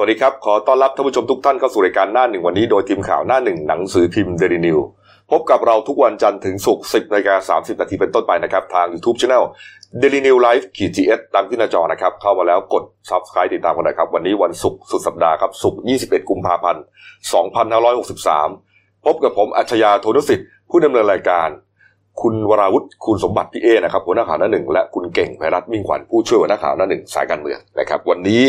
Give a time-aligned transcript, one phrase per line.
[0.00, 4.78] สวัสดีครับ ขอต้อนรับท่านผู้ชมทุกท่านเข้าสู่รายการหน้าหนึ่งวันนี้โดยทีมข่าวหน้าหนึ่งหนังสือพิมพ์เดลินิวส์
[5.30, 9.44] พบกับเราทุกวันจันทร์ถึงศุกร์10นาฬิกา30 นาทีเป็นต้นไปนะครับ ทาง YouTube Channel
[10.00, 16.82] Daily News Live ขีดจีเอสตามที่หน้าจอนะครับ เข้ามาแล้วกด Subscribe ติดตามกันนะครับ วันนี้วันศุกร์สุดสัปดาห์ครับศุกร์21 กุมภาพันธ์
[18.08, 21.48] 2563 พบกับผมอัจฉริยะโทนุสิทธิ์ผู้ดำเนินรายการ
[22.22, 28.42] คุณวราวุฒิคุณสมบัติพี่เอนะครับหัวหน้าข่าวหน้าหนึ่งและคุณเก่งไพรัตน์มิ่งขวัญผู้ช่วยหัวหน้าข่าวหน้าหนึ่งสายการเมืองนะครับ วันนี้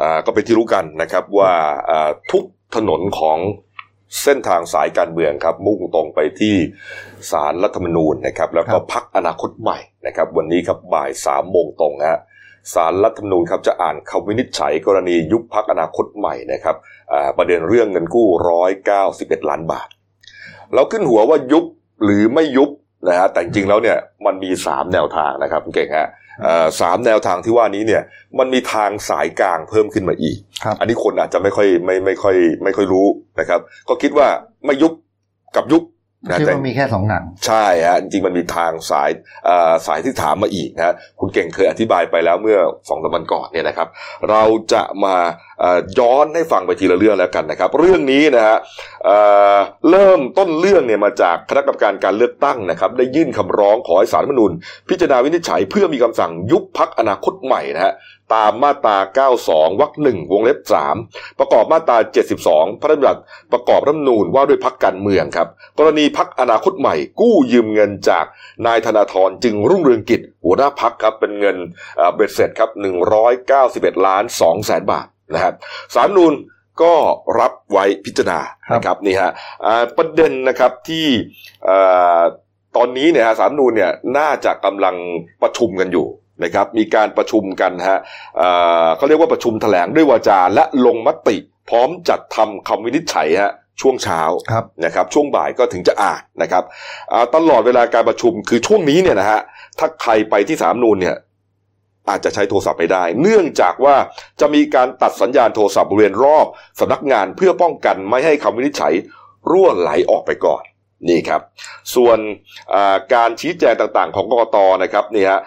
[0.00, 1.52] อ่าก็เป็นที่รู้กันนะครับว่า
[1.90, 2.44] อ่าทุก
[2.76, 3.38] ถนนของ
[4.22, 6.54] เส้นทางสายการเมืองครับ มุ่งตรงไปที่
[7.30, 12.20] ศาลรัฐธรรมนูญนะครับ แล้วก็ครับพักอนาคตใหม่นะครับ วันนี้ครับบ่ายสามโมงตรงฮะ
[12.74, 16.76] ศาลรัฐธรรมนูญครับจะอ่านคำวินิจฉัยกรณียุบพักอนาคตใหม่นะครับ
[17.12, 19.88] อ่าประเด็นเรื่องเงินกู้ร้อยเก้าสิบเอ็ดล้านบาท
[20.74, 21.64] เราขึ้นหัวว่ายุบ
[22.04, 22.70] หรือไม่ยุบ
[23.08, 26.08] นะฮะแต่จริงๆแล้วเนี่ยมันมีสามแนวทางนะครับคุณเก่งฮะ
[26.42, 28.02] เอ่อสามแนวทางที่ว่านี้เนี่ย
[28.38, 33.06] มันมีทางสายกลางเพิ่มขึ้นมาอีกครับอันนี้คนอาจจะไม่ค่อยไม่ไม่ค่อยไม่ค่อยรู้
[33.40, 34.26] นะครับ ก็คิดว่า
[34.66, 34.92] ไม่ยุบ
[35.58, 35.84] กับยุบ
[36.28, 39.10] นะคิดแต่ว่ามีแค่สองหนัง ใช่ฮะจริงๆมันมีทางสาย
[39.46, 43.88] เอ่อสายที่ถามมาอีกนะฮะคุณเก่งเคยอธิบายไปแล้วเมื่อสองสามวันก่อนเนี่ยนะครับ
[44.30, 45.16] เราจะมา
[45.51, 45.51] เอ่อ
[45.98, 48.56] ย้อนให้ฟังไปทีละเรื่องแล้วกันนะครับ เรื่องนี้นะฮะ
[49.04, 54.52] เเริ่มต้นเรื่องเนี่ยมาจากคณะกรรมการการเลือกตั้งนะครับ ได้ยื่นคำร้องขอให้ศารมนูญ
[54.88, 57.94] พิจารณาวินิจฉัยเพื่อมีคำสั่งยุบพักอนาคตใหม่นะฮะ
[58.34, 58.96] ตามมาตรา
[59.38, 60.58] 92 วรรคหนึ่งวงเล็บ
[60.98, 61.96] 3 ประกอบมาตรา
[62.38, 63.20] 72 พระราชบัญญัติ
[63.52, 68.24] ประกอบรัฐมนูญว่าด้วยพักการเมืองครับ กรณีพักอนาคตใหม่ กู้ยืมเงินจาก
[68.66, 71.56] นายธนาธรจึงรุ่งเรืองกิจหัวหน้าพักครับเป็นเงิน
[71.96, 72.70] เอ่อเบ็ดเสร็จครับ
[73.38, 75.54] 191 ล้าน2แสนบาท นะครับ
[75.94, 76.34] สารนูน
[76.82, 76.94] ก็
[77.40, 79.30] รับไว้พิจารณาครับนะครับนี่ฮะ
[79.64, 81.06] อ่าประเด็นนะครับที่
[81.64, 81.76] เอ่
[82.18, 82.20] อ
[82.76, 84.96] ตอนนี้เนี่ยฮะสารนูนเนี่ยน่าจะกำลัง
[85.42, 86.06] ประชุมกันอยู่
[86.44, 87.98] นะครับมีการประชุมกันฮะ
[88.36, 88.48] เอ่
[88.84, 91.36] อเขาเรียกว่าประชุมแถลงด้วยวาจาและลงมติ
[91.68, 96.64] พร้อมจัดทำคำวินิจฉัยฮะช่วงเช้าครับนะครับช่วงบ่ายก็ถึงจะอ่านนะครับ
[97.12, 99.40] อ่าตลอดเวลาการประชุมคือช่วงนี้เนี่ยนะฮะ
[99.78, 101.16] ถ้าใครไปที่สามนูนเนี่ย
[102.08, 103.96] อาจจะใช้โทรศัพท์ไม่ได้ เนื่องจากว่า
[104.40, 106.46] จะมีการตัดสัญญาณโทรศัพท์บริเวณรอบ
[106.80, 108.94] สำนักงานเพื่อป้องกันไม่ให้คำวินิจฉัย
[109.50, 110.62] รั่วไหลออกไปก่อน
[111.08, 111.40] นี่ครับ
[111.94, 112.18] ส่วน
[113.14, 115.40] การชี้แจงต่างๆของกกตนะครับนี่ฮะ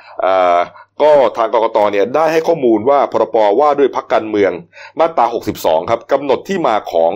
[1.01, 4.51] ก็ทางกกตเนี่ยได้ให้ข้อมูลว่าพรปว่าด้วยพักการเมือง
[4.99, 5.25] มาตรา
[5.59, 7.11] 62 ครับกำหนดที่มาของ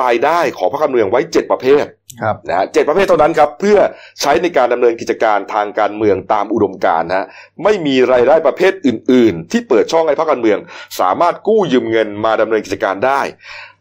[0.00, 1.84] รายได้ของพรรคการเมืองไว้ 7 ประเภท
[2.22, 3.78] ครับนะฮะเจ็ดประเภทเท่านั้นครับ เพื่อ
[4.20, 7.26] ใช้ในการดำเนินกิจการทางการเมืองตามอุดมการณ์นะฮะ
[7.64, 10.58] ไม่มีรายได้ประเภทอื่น ๆ ที่เปิดช่องให้พรรคการเมือง
[11.00, 13.20] สามารถกู้ยืมเงินมาดำเนินกิจการได้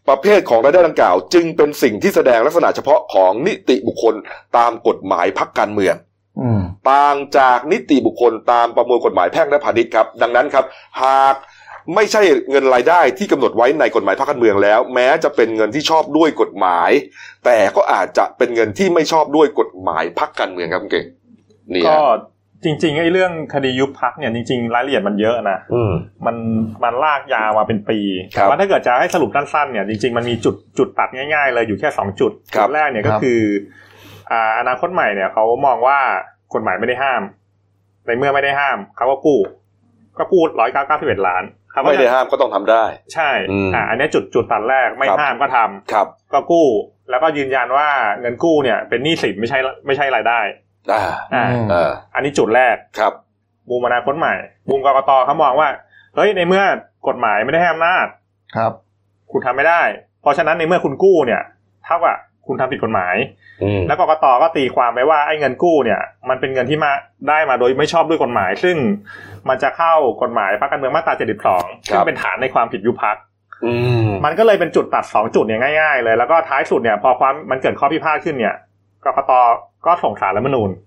[0.10, 4.16] ประเภทของรายได้ดังกล่าว จึงเป็นสิ่งที่แสดงลักษณะเฉพาะของนิติบุคคล
[4.58, 6.07] ตามกฎหมายพรรคการเมืองอืม
[6.92, 10.66] ต่างจากนิติบุคคลตามประมวลกฎหมายแพ่งและพาณิชย์ครับ ดังนั้นครับ
[11.04, 11.36] หาก
[11.96, 16.92] ไม่ใช่เงินรายได้ที่กำหนดไว้ในกฎหมายพรรคการเมืองแล้ว แม้จะเป็นเงินที่ชอบด้วยกฎหมาย
[17.46, 21.06] แต่ก็อาจจะเป็นเงินที่ไม่ชอบด้วยกฎหมายพรรคการเมืองครับคุณเก่ง
[21.74, 22.18] นี่ก็ฮะ
[22.64, 25.92] จริงๆไอ้เรื่องคดียุบพักเนี่ยจริงๆรายละเอียดมันเยอะนะอืม
[26.26, 26.36] มัน
[26.84, 28.00] มันลากยาวมาเป็นปี
[28.36, 33.42] ครับแต่ว่าถ้าเกิดจะให้สรุปสั้นๆเนี่ยจริงๆมันมีจุดจุดตัดง่ายๆเลยอยู่แค่สองจุดครัจุบดแรกเนี่ยคก็รับคือ
[34.32, 36.00] อ่าอนาคตใหม่เนี่ยเขามองว่า
[36.54, 37.22] กฎหมายไม่ได้ห้าม
[38.06, 39.40] ในเมื่อไม่ได้ห้ามเขาก็กู้
[40.18, 42.84] ก็กู้ร้อยเก้าเก้าสิบเอ็ดล้านเขาก็ไม่ได้ห้ามก็ต้องทำได้
[43.14, 46.68] ใช่อืมอ่าอันนี้จุดจุดตัดแรกไม่ครับห้ามก็ทำครับ ก็กู้
[47.10, 47.90] แล้วก็ยืนยันว่า
[48.20, 50.40] เงินกู้เนี่ย เป็นหนี้สินไม่ใช่ไม่ใช่รายได้
[50.94, 51.02] อ่า
[51.34, 53.14] อ่าอืมเอออันนี้จุดแรกครับ
[53.70, 54.36] มุมอนาคตใหม่
[54.70, 55.70] มุมกกตเขามองว่า
[56.16, 56.64] เฮ้ยในเมื่อ
[57.08, 58.08] กฎหมายไม่ได้ให้อำนาจ
[58.56, 58.72] ครับ
[59.32, 59.82] คุณทำไม่ได้
[60.22, 61.42] เพราะฉะนั้นในเมื่อคุณกู้เนี่ย
[61.86, 62.18] เท่ากับ
[62.48, 63.16] คุณทำผิดกฎหมาย
[63.64, 66.92] อืมแล้วกกตก็ตีความไปว่าไอ้เงินกู้เนี่ย มันเป็นเงินที่มา
[67.30, 68.76] ได้มาโดยไม่ชอบด้วยกฎหมาย ซึ่ง
[69.50, 71.14] มันจะเข้ากฎหมายพรรคการเมืองมาตรา
[71.52, 73.18] 72ซึ่งเป็นฐานในความผิดยุบพัก
[73.66, 73.74] อื
[74.08, 78.56] มมันก็เลยเป็นจุดตัด2จุดเนี่ยง่ายๆเลย แล้วก็ท้ายสุดเนี่ย พอความมันเกิดข้อพิพาทขึ้นเนี่ย
[79.06, 79.32] กกต
[79.86, 80.87] ก็ส่งสารรัฐธรรมนูญครับ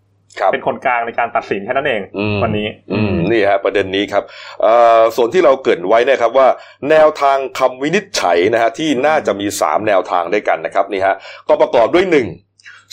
[0.52, 4.24] เป็นคนกลางในการตัดสินแค่นั้นเองอืมวันนี้อืมนี่ฮะประเด็นนี้ครับ
[4.62, 6.48] เอ่อส่วนที่เราเกริดไว้นะครับว่า
[6.90, 11.14] แนวทางคำวินิจฉัยนะฮะที่น่าจะมีสามแนวทางด้วยกันนะครับนี่ฮะ
[11.48, 12.26] ก็ประกอบด้วยหนึ่ง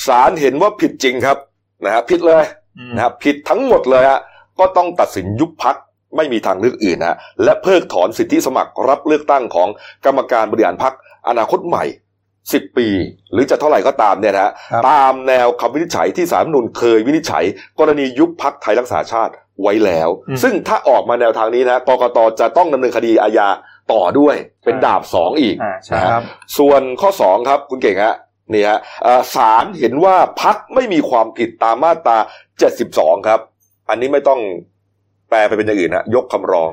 [0.08, 1.38] ศาลเห็นว่าผิดจริงครับ
[1.86, 2.44] นะฮะผิดเลย
[2.96, 4.20] นะครับผิดทั้งหมดเลยฮะ
[4.60, 5.76] ก็ต้องตัดสินยุบพัก
[6.16, 9.70] ไม่มีทางเลือกอื่นนะฮะและเพิกถอนสิทธิสมัครรับเลือกตั้งของ
[10.06, 10.94] กรรมการบริหารพัก
[11.28, 11.86] อนาคตใหม่
[12.52, 12.88] 10 ปี
[13.32, 17.44] หรือจะเท่าไหร่ก็ตามเนี่ยนะฮะครับตามแนวคำวินิจฉัยที่สารรัฐธรรมนูญเคยวินิจฉัย
[17.80, 23.48] กรณียุบพักไทยรักษาชาติไว้แล้วอืมซึ่งถ้าออกมาแนวทางนี้นะกกตจะต้องดำเนินคดีอาญา
[23.94, 24.36] ต่อด้วย
[24.66, 26.24] เป็นดาบสองอีกอ่าใช่นะฮะครับ
[26.58, 28.16] ส่วนข้อสองครับคุณเก่งฮะ
[28.54, 32.18] นี่ฮะเอ่อศาลเห็นว่าพักไม่มีความผิดตามมาตรา
[32.74, 33.40] 72ครับ
[33.90, 34.40] อันนี้ไม่ต้อง
[35.30, 36.72] แปลไปเป็นอย่างอื่นฮะยกคำร้อง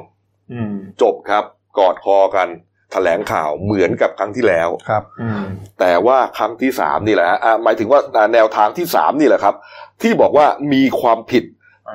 [0.52, 1.44] อืมจบครับ
[1.78, 2.48] กอดคอกัน
[2.92, 5.42] แถลงข่าวเหมือนกับครั้งที่แล้วครับอืม
[5.80, 9.54] แต่ว่าครั้งที่สามนี่แหละฮะอ่าหมายถึงว่าอ่าแนวทางที่สามนี่แหละครับ
[10.02, 11.44] ที่บอกว่ามีความผิด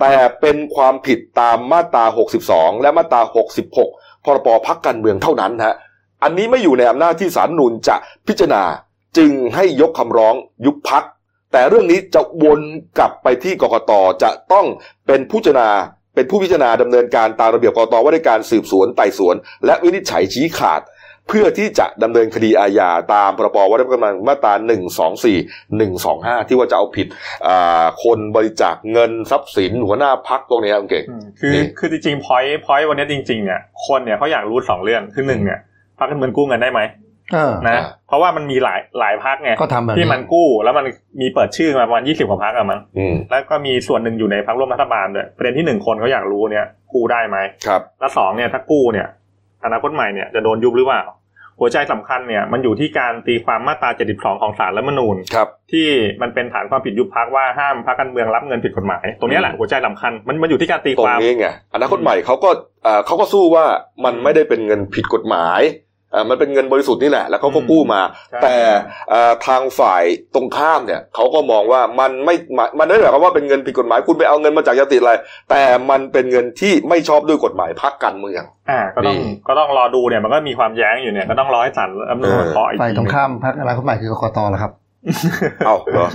[0.01, 2.06] แต่เป็นความผิดตามมาตรา
[2.44, 3.21] 62 และมาตรา
[3.75, 5.75] 66 พรบพักการเมืองเท่านั้นฮะ
[6.24, 7.95] อันนี้ไม่อยู่ในอำนาจที่ศาลรฐธรรมนูญจะ
[8.27, 8.63] พิจารณา
[9.18, 10.35] จึงให้ยกคำร้อง
[10.65, 11.03] ยุบพัก
[11.51, 12.59] แต่เรื่องนี้จะวน
[12.97, 13.92] กลับไปที่กกต
[14.24, 14.65] จะต้อง
[15.07, 15.69] เป็นผู้พิจารณา
[16.19, 19.36] เป็นผู้พิจารณาดำเนินการตามระเบียบกกตว่าด้วยการสืบสวนไต่สวน
[19.66, 20.81] และวินิจฉัยชี้ขาด
[21.27, 24.54] เพื่อที่จะดำเนินคดีอาญาตามพรบว่าด้วยการเมืองมาตรา
[25.31, 27.07] 124 125 ที่ว่าจะเอาผิด
[27.48, 35.60] อ่าคนบริจาคเงินทรัพย์สินหัวหน้าพักตรงนี้ครับคุณเก่งอืมคือนี่คือจริงๆพอยพอยวันนี้จริงๆเนี่ยคนเนี่ยเขาอยากรู้สองเรื่องคือหนึ่งเนี่ย
[36.00, 37.08] พักการเมืองกู้เงินได้ไหมเออ
[37.68, 40.86] นะอ่าเพราะว่ามันมีหลายหลายพักไงก็ทำแบบที่นี้มันกู้แล้วมัน
[41.22, 49.08] มีเปิดชื่อมาประมาณยี่สิบกว่าพักอะมั้งอืมแล้วก็มีส่วนหนึ่งอยู่ในพักร่วมรัฐบาลด้วยประเด็นที่หนึ่งคนเขาอยากรู้เนี่ยกู้ได้ไหมครับและสองเนี่ยถ้ากู้เนี่ย
[49.66, 51.04] อนาคตใหม่เนี่ยจะโดนยุบหรือเปล่า
[51.62, 55.88] หัวใจสำคัญเนี่ยมันอยู่ที่การตีความมาตรา72ของศาลรัฐธรรมนูญครับ ที่
[56.22, 62.50] มันเป็นฐานความผิดยุบพักว่าห้ามพักการเมืองรับเงินผิดกฎหมาย ตรงเนี้ยแหละอืมหัวใจสำคัญมันมันอยู่ที่การตีตรคงวามนี้ไงอนาคตใหม่เขาก็
[62.84, 63.66] เอ่อเขาก็สู้ว่า
[64.06, 65.88] มันไม่ได้เป็นเงินผิดกฎหมายเอ่อ
[66.29, 68.01] มันเป็นเงินบริสุทธิ์นี่แหละ แล้วเขาก็อืมกู้มา
[68.31, 68.56] ใช่แต่
[69.09, 70.03] เอ่อทางฝ่าย
[70.35, 75.11] ตรงข้ามเนี่ยเขาก็มองว่ามันไม่หมายมันไม่ได้หมายความว่าเป็นเงินผิดกฎหมายคุณไปเอาเงินมาจากยาติอะไร
[75.50, 84.71] แต่มันเป็นเงินที่ไม่ชอบด้วยกฎหมายพักการเมืองอ่าก็ต้องนี่ก็ต้องรอดูเนี่ยมันก็มีความแย้งอยู่เนี่ยก็ต้องรอให้ศาลรัฐธรรมนูญเออเคาะอีกฝ่ายทีตรงข้ามพรรคอนาคตใหม่คือกกตเหรอครับ
[85.65, 86.07] เอาเหรอ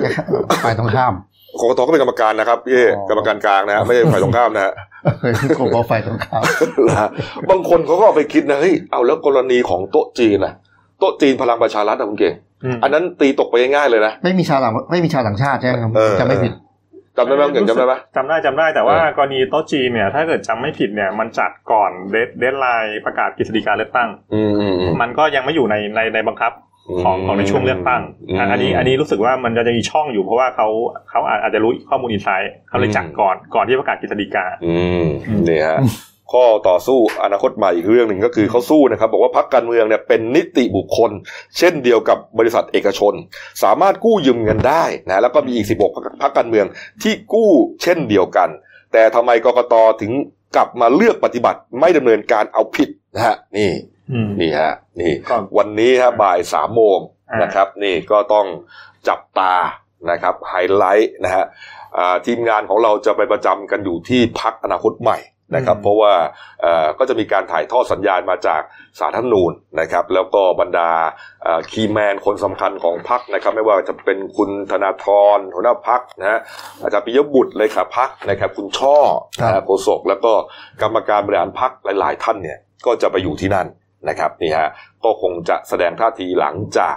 [0.65, 1.13] ฝ่ายตรงข้าม
[1.61, 4.73] กกตก็เป็นกรรมการนะครับพี่เอ๊อ๋อกรรมการกลางนะฮะไม่ใช่ฝ่ายตรงข้ามนะฮะ
[5.21, 6.43] เฮ้ยกบฝ่ายตรงข้าม
[6.89, 7.09] นะฮะ
[7.51, 10.53] บางคนเขาก็เอาไปคิดนะเฮ้ยเอาแล้วกรณีของโต๊ะจีนนะ
[10.99, 12.35] โต๊ะจีนพลังประชารัฐนะคุณเก่ง
[12.75, 16.53] มอันนั้นตีตกไปง่ายๆเลยนะไม่มีชาวต่างไม่มีชาวต่างชาติใช่ไหมครับเออจะไม่ผิด
[17.17, 26.53] จำได้ไหมคุณเก่งจำได้ไหมจำได้จำได้แต่ว่าเออกรณีโต๊ะจีนเนี่ย ถ้าเกิดจำไม่ผิดเนี่ยมันจัดก่อนเดดเดดไลน์ประกาศกฤษฎีกาเลือกตั้งอืมอืมอืมมันก็ยังไม่อยู่ในในในบังคับ
[27.03, 30.69] ของของในช่วงเลือกตั้งอืมอันนี้อันนี้รู้สึกว่ามันจะมีช่องอยู่เพราะว่าเขา
[31.11, 35.81] เขาอาจอาจจะรู้ข้อมูลอินไซต์เขาเลยจัดก่อนก่อนที่ประกาศกฤษฎีกาอืมอืมนี่ฮะ
[36.33, 41.11] ข้อต่อสู้อนาคตใหม่อีกเรื่องหนึ่งก็คือเขาสู้นะครับ บอกว่าพรรคการเมืองเนี่ยเป็นนิติบุคคล
[41.59, 43.15] เช่นเดียวกับบริษัทเอกชน
[43.63, 46.67] สามารถกู้ยืมเงินได้นะแล้วก็มีอีก 16พรรคการเมือง
[47.03, 47.51] ที่กู้
[47.83, 48.49] เช่นเดียวกัน
[48.93, 50.13] แต่ทำไมกกตถึง
[50.57, 53.77] กลับมาเลือกปฏิบัติไม่ดำเนินการเอาผิดนะฮะนี่อืม
[54.41, 56.99] นี่ฮะนี่ก็วันนี้ฮะบ่ายสามโมง
[57.31, 58.47] อ่านนะครับ นี่ก็ต้อง
[59.09, 59.55] จับตา
[60.11, 61.45] นะครับไฮไลท์นะฮะ
[61.99, 65.19] อ่าทีมงานของเราจะไปประจำกันอยู่ที่พรรคอนาคตใหม่
[65.57, 66.13] นะครับเพราะว่า
[66.63, 68.63] เอ่อก็จะมีการถ่ายทอดสัญญาณมาจาก
[68.99, 70.91] ศาลรัฐธรรมนูญนะครับ แล้วก็บรรดา
[71.71, 75.07] key man คนสำคัญของพรรคนะครับ ไม่ว่าจะเป็นคุณธนาธ
[75.37, 76.41] รหัวหน้าพรรคนะฮะ
[76.83, 78.97] อาจารย์ปิยบุตรเลยครับพักนะครับ คุณช่อ
[79.41, 80.33] นะฮะโฆษกแล้วก็
[80.83, 83.67] กรรมการบริหารพรรคหลาย ๆ ท่านเนี่ยก็จะไปอยู่ที่นั่น
[84.09, 84.69] นะครับนี่ฮะ
[85.05, 86.97] ก็คงจะแสดงท่าทีหลังจาก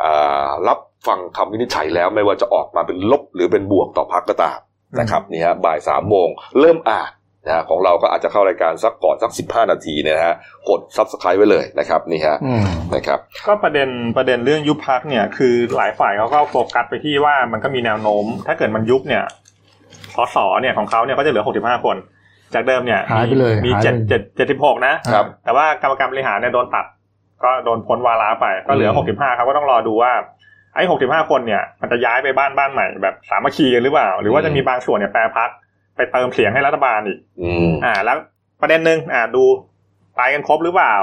[0.00, 0.12] เอ่
[0.46, 4.58] อรับฟังคำวินิจฉัยแล้วไม่ว่าจะออกมาเป็นลบหรือเป็นบวกต่อพรรคก็ตาม
[5.00, 6.28] นะครับนี่ฮะบ่ายสามโมง
[6.60, 7.10] เริ่มอ่าน
[7.46, 10.34] นะฮะของเราก็อาจจะเข้ารายการสักก่อนสักสิบห้านาทีเนี่ยนะฮะ
[10.68, 12.64] กด subscribe ไว้เลยนะครับนี่ฮะอืม
[12.94, 19.24] นะครับ ก็ประเด็นประเด็นเรื่องยุบพรรคเนี่ยคือหลายฝ่ายเขาก็โฟกัสไปที่ว่ามันก็มีแนวโน้ม ถ้าเกิดมันยุบเนี่ย
[20.14, 21.96] สสเนี่ยของเขาเนี่ยก็จะเหลือ65คน
[22.54, 26.86] จากเดิมเนี่ยหายไปเลยมีหายไปเจ็ดเจ็ดเจ็ดสิบหกนะครับแต่ว่ากรรมการบริหารเนี่ยโดนตัด
[27.44, 30.12] ก็โดนพ้นวาระไปก็เหลืออืม65เขาก็ต้องรอดูว่า
[30.74, 35.50] ไอ้65คนเนี่ยมันจะย้ายไปบ้านบ้านใหม่แบบสามัคคีกันหรือเปล่า หรือว่าจะมีบางส่วนเนี่ยแปรพัก
[35.96, 38.16] ไปเติมเสียงให้รัฐบาลอีกอืมอ่า แล้ว
[38.60, 39.44] ประเด็นหนึ่งอ่าดู
[40.16, 40.96] ไปกันครบหรือเปล่า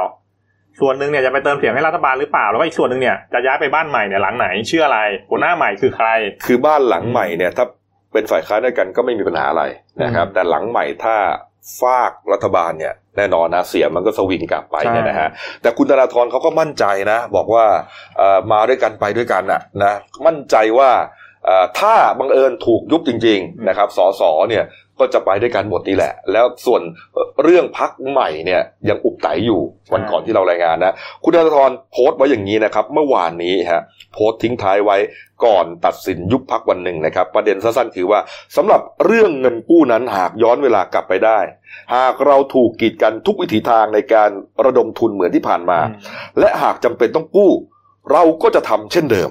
[0.79, 6.07] ส่วนหนึ่งเนี่ยจะไปเติมเสียงให้รัฐบาลหรือเปล่า แล้วก็อีกส่วนหนึ่งเนี่ยจะย้ายไปบ้านใหม่เนี่ยหลังไหนชื่ออะไรหัวหน้าใหม่คือใคร
[6.45, 7.65] คือบ้านหลังใหม่เนี่ยถ้า
[8.13, 9.63] เป็นฝ่ายค้านด้วยกันก็ไม่มีปัญหาอะไร
[10.03, 11.15] นะครับ แต่หลังใหม่ถ้า
[11.81, 15.29] ฝากรัฐบาลเนี่ยแน่นอนนะเสียงมันก็สวิงกลับไปเนี่ยนะฮะ
[15.61, 17.65] แต่คุณธนาธรเขาก็มั่นใจนะ บอกว่า
[18.17, 19.93] เอ่อมาด้วยกันไปด้วยกันน่ะนะ
[20.25, 20.91] มั่นใจว่า
[21.45, 24.63] เอ่อถ้าบังเอิญถูกยุบจริง ๆ นะครับสสเนี่ย
[25.03, 26.81] ก็จะไปด้วยกันหมดนี่แหละ แล้วส่วน
[27.43, 29.61] เรื่องพักใหม่เนี่ยยังอุบไตอยู่
[29.93, 30.93] วันก่อนที่เรารายงานนะ
[31.23, 33.81] คุณธนาธรโพสต์ไว้อย่างนี้นะครับ เมื่อวานนี้ฮะ
[34.13, 34.97] โพสต์ทิ้งท้ายไว้
[35.45, 38.19] ก่อนตัดสินยุบพักวันหนึ่งนะครับ ประเด็นสั้นๆคือว่า
[38.55, 41.39] สำหรับเรื่องเงินกู้นั้นหากย้อนเวลากลับไปได้
[41.95, 44.29] หากเราถูกกีดกันทุกวิถีทางในการ
[44.65, 45.79] ระดมทุนเหมือนที่ผ่านมา
[46.39, 47.51] และหากจำเป็นต้องกู้
[48.11, 49.29] เราก็จะทำเช่นเดิม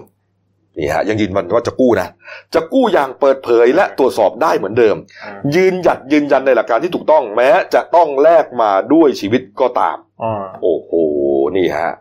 [0.78, 2.08] นี่ฮะยังยืนยันว่าจะกู้นะ
[2.54, 10.90] จะกู้อย่างเปิดเผยและตรวจสอบได้เหมือนเดิมอ่ายืนหยัดยืนยันในหลักการที่ถูกต้องแม้ จะต้องแลกมาด้วยชีวิตก็ตามอ่าโอ้โห
[11.56, 11.92] นี่ฮะ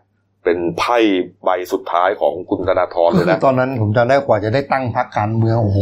[0.43, 0.97] เป็นไพ่
[1.43, 5.79] ใบสุดท้ายของคุณธนาธรเลยคือนะตอนนั้นผมจำได้กว่าจะได้ตั้งพรรคการเมืองโอ้โห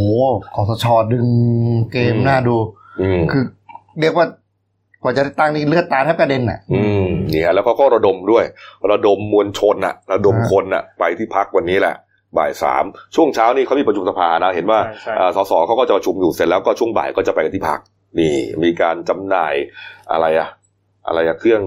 [0.54, 1.26] คอสชดึง
[1.92, 2.56] เกมอืมหน้าดู
[3.00, 3.42] อืมคือ
[4.00, 4.26] เรียกว่า
[5.02, 8.44] กว่าจะได้ตั้งนี่เลือดตาแทบกระเด็นอะ อืมเนี่ยแล้วเขาก็ระดมด้วย
[8.90, 11.94] ระดมมวลชนอะระดมฮะคนอะไปที่พักวันนี้แหละ
[12.38, 12.84] บ่ายสาม
[13.14, 17.78] ช่วงเช้านี่เขามีประชุมสภานะเห็นว่าใช่ใช่อ่าสสเขาก็จะประชุมอยู่เสร็จแล้วก็ช่วงบ่ายก็จะไปกันที่พัก
[18.18, 19.54] นี่มีการจำหน่าย
[20.12, 20.48] อะไรอะ
[21.06, 21.62] อะไรอะเครื่อง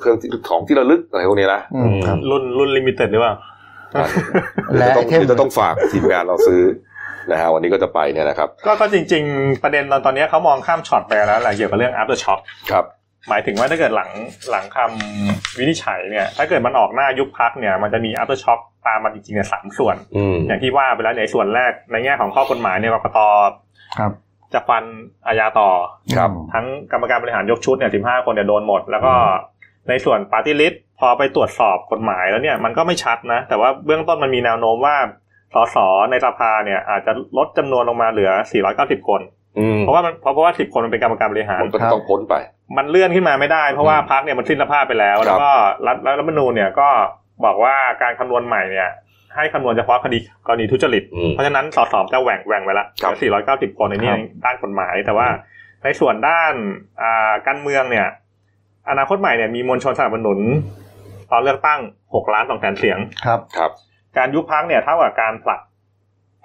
[0.00, 3.34] เครื่องที่ของที่ระลึกอะไรพวกนี้นะอืมครับรุ่นรุ่น limited หรือเปล่า
[4.70, 6.62] เดี๋ยวจะต้อง rare item เดี๋ยวจะต้องฝากทีมงานเราซื้อ
[7.30, 12.40] นะฮะวันนี้ก็จะไปเนี่ยนะครับก็ก็จริง ๆ ประเด็นตอนตอนนี้เขามองข้ามช็อตไปแล้วแหละเกี่ยวกับเรื่อง after shock
[12.70, 12.84] ครับ
[13.28, 14.10] หมายถึงว่าถ้าเกิดหลัง
[14.50, 23.18] หลังคำวินิจฉัยเนี่ย ถ้าเกิดมันออกมายุบพรรคเนี่ย มันจะมี after shock ตามมาจริงๆเนี่ยสามส่วนอืมอย่างที่ว่าไปแล้วในส่วนแรกในแง่ของข้อกฎหมายเนี่ยกกต
[23.98, 24.12] ครับ
[24.52, 24.84] จะฟัน
[25.26, 25.70] อาญาต่อ
[26.16, 29.12] ครับทั้งกรรมการบริหารยกชุดเนี่ยสิบห้าคนเนี่ยโดนหมด แล้วก็
[29.88, 34.96] ในส่วนปาร์ตี้ลิสพอไปตรวจสอบกฎหมายแล้วเนี่ยมันก็ไม่ชัดนะ แต่ว่าเบื้องต้นมันมีแนวโน้มว่า
[35.54, 35.76] สส
[36.10, 38.30] ในสภาเนี่ยอาจจะลดจำนวนลงมาเหลือ
[38.70, 39.20] 490 คน
[39.58, 42.34] อืมเพราะว่ามันเพราะเพราะว่า 10 คนมันเป็นกรรมการบริหารมันก็ต้องพ้นไป
[42.76, 45.50] มันเลื่อนขึ้นมาไม่ได้เพราะว่าอืมพักเนี่ยมันสิ้นสภาพไปแล้วครับแล้วก็
[45.86, 46.88] รัฐรัฐธรรมนูญเนี่ยก็
[47.44, 48.88] บอกว่าการคำนวณใหม่เนี่ย
[49.36, 53.32] ให้คำนวณเฉพาะคดีกรณีทุจริตอืมเพราะฉะนั้นสสจะแหว่งแหว่งไปละครับเหลือ
[53.72, 55.26] 490 คนในนี้ครับด้านกฎหมายแต่ว่า
[55.84, 56.52] ในส่วนด้าน
[57.02, 58.06] อ่าการเมืองเนี่ย
[58.90, 60.38] อนาคตใหม่เนี่ยมีมวลชนสนับสนุน
[61.32, 63.70] ตอนเลือกตั้ง 6 ล้าน2แสนเสียงครับครับ
[64.16, 65.60] การยุบพักเนี่ยเท่ากับการผลัก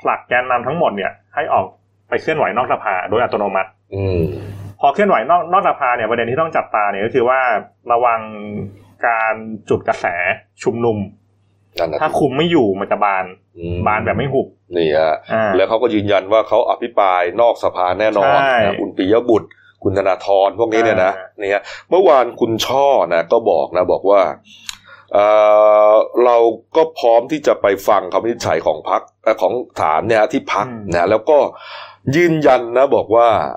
[0.02, 1.66] ผลักแกนนำทั้งหมดเนี่ย ให้ออก
[2.10, 4.22] ไปเคลื่อนไหวนอกสภาโดยอัตโนมัติ อืม
[4.65, 7.40] พ อเคลื่อนไหวนอกนอกสภาเนี่ยประเด็นที่ต้องจับตาเนี่ยก็คือว่า
[7.92, 8.22] ระวัง
[9.08, 9.36] การ
[9.70, 10.06] จุดกระแส
[10.64, 10.98] ชุมนุม
[11.80, 13.26] นั่นนะถ้าคุมไม่อยู่มันจะบาน
[13.58, 19.50] อืมบานแบบไม่หุบนี่ฮะอ่าแล้วเขาก็ยืนยันว่าเขาอภิปรายนอกสภาแน่นอนใช่นะคุณปิยบุตร
[19.84, 24.22] คุณธนาธรพวกนี้เนี่ยนะอ่าเนี่ยเมื่อวานคุณช่อนะก็บอกนะบอกว่า
[25.14, 25.26] เอ่
[25.92, 25.94] อ
[26.26, 26.38] เรา
[26.76, 29.02] ก็พร้อมที่จะไปฟังคำวินิจฉัยของพัก
[29.42, 31.38] ของฐานเนี่ยที่พักนะแล้วก็
[32.16, 33.56] ยืนยันนะบอกว่าเอ่อ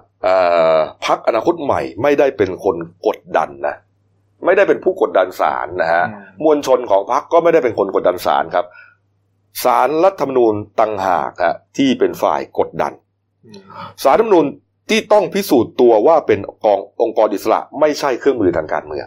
[1.05, 3.77] พักอนาคตใหม่ไม่ได้เป็นคนกดดันนะ
[4.45, 6.05] ไม่ได้เป็นผู้กดดันศาลนะฮะ
[6.45, 8.67] มวลชนของพรรคก็ไม่ได้เป็นคนกดดันศาลครับ
[9.65, 12.93] ศาลรัฐธรรมนูญตังหากฮะที่เป็นฝ่ายกดดัน
[13.47, 13.61] อืม
[14.03, 14.47] ศาลรัฐธรรมนูญ
[14.91, 19.07] ที่ต้องพิสูจน์ตัวว่าเป็นกององค์กรอิสระไม่ใช่เครื่องมือทางการเมือง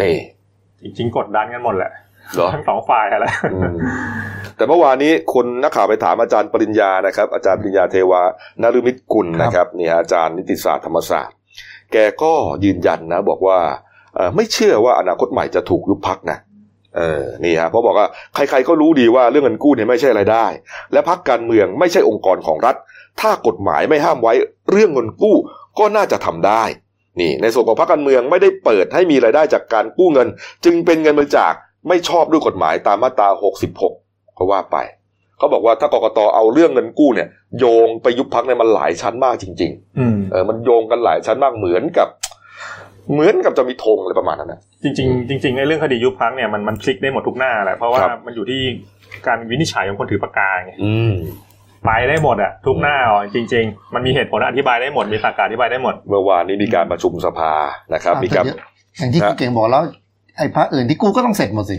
[0.00, 0.16] นี่
[0.82, 2.00] จริงๆ กดดันกันหมดแหละเหรอ
[2.54, 3.74] ทั้งสองฝ่ายแหละอืม
[4.56, 8.22] แต่เมื่อวานนี้คนนักข่าวไปถามอาจารย์ปริญญานะครับ อาจารย์ปริญญาเทวา
[8.62, 11.36] นฤมิตกุลนะครับนี่ฮะอาจารย์นิติศาสตร์ธรรมศาสตร์
[11.92, 12.32] แกก็
[12.64, 13.58] ยืนยันนะ บอกว่า
[14.14, 16.38] เอ่อไม่เชื่อว่าอนาคตใหม่จะถูกยุบพักนะ
[16.96, 20.46] เออนี่ฮะเพราะบอกว่าใครๆก็รู้ดีว่าเรื่องเงินกู้เนี่ยไม่ใช่ไรายได้
[20.92, 22.76] และพักการเมืองไม่ใช่องค์กรของรัฐ
[23.20, 24.32] ถ้ากฎหมายไม่ห้ามไว้
[24.72, 25.36] เรื่องเงินกู้
[25.78, 26.64] ก็น่าจะทำได้
[27.20, 30.28] นี่ในส่วนของพรรคการเมืองไม่ได้เปิดให้มีรายได้จากการกู้เงิน
[30.64, 31.54] จึงเป็นเงินบริจาค
[31.88, 33.28] ไม่ชอบด้วยกฎหมายตามมาตรา
[33.82, 34.76] 66 ก็ว่าไป
[35.38, 37.28] เขาบอกว่าถ้ากกตเอาเรื่องเงินกู้เนี่ย
[37.58, 42.08] โยงไปยุบพักเนี่ยมันหลายชั้นมากจริงอืมๆเออมันโยงกันหลายชั้นมากเหมือนกับ
[43.12, 48.60] เหมือนกับจะมีธงอะไรประมาณนั้นนะจริง ๆ จริงๆไอ้เรื่องคดียุบพักเนี่ยมันมันพลิกได้หมดทุกหน้าแหละเพราะว่าครับมันอยู่ที่
[49.26, 51.14] การวินิจฉัยของคนถือปากกาไงอืม
[51.86, 57.52] ไปได้หมดอะทุกหน้าอะจริง ๆ มันมีเหตุผลอธิบายได้หมดมีตรรกะอธิบายได้หมด เมื่อวานนี้มีการประชุมสภา
[57.94, 58.44] นะครับ มีการ
[58.98, 59.82] อย่างที่ฮะคุณเก่งบอกแล้ว
[60.36, 61.78] ไอ้พระอื่นที่กู้ก็ต้องเสร็จหมดสิ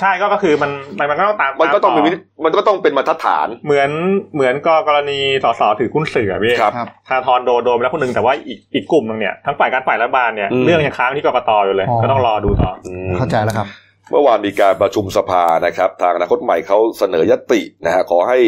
[0.00, 3.90] ใช่ก็ก็คือมันมันมันก็ต้องตามมันก็ต้องเป็นตามวิธีมันก็ต้องเป็นมาตรฐาน เหมือน
[4.34, 13.68] เหมือนก็กรณีสสถือหุ้นสื่ออะพี่ครับครับธาธรโดนโดนไปแล้วคนหนึ่งแต่ว่าอีกอีกกลุ่มหนึงเนี่ยทั้งฝ่ายการฝ่ายรัฐบาลเนี่ยอืม เรื่องยังค้างที่กกตอยู่เลย อ๋อ ก็ต้องรอดูต่อ อืม เข้าใจแล้วครับ
[14.10, 18.38] เมื่อวานมีการประชุมสภานะครับ ทางอนาคตใหม่เขาเสนอยตินะฮะขอให้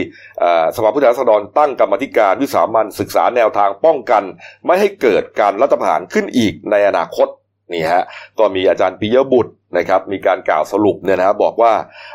[0.42, 4.22] อ่าสภาผู้แทนราษฎรตั้งกรรมธิการวิสามันศึกษาแนวทางป้องกัน
[4.66, 7.28] ไม่ให้เกิดการรัฐประหารขึ้นอีกในอนาคต
[7.75, 8.02] นี่ฮะ
[8.38, 11.73] ก็มีอาจารย์ปิยบุตรนะครับมีการกล่าวสรุปเนี่ยนะบอกว่า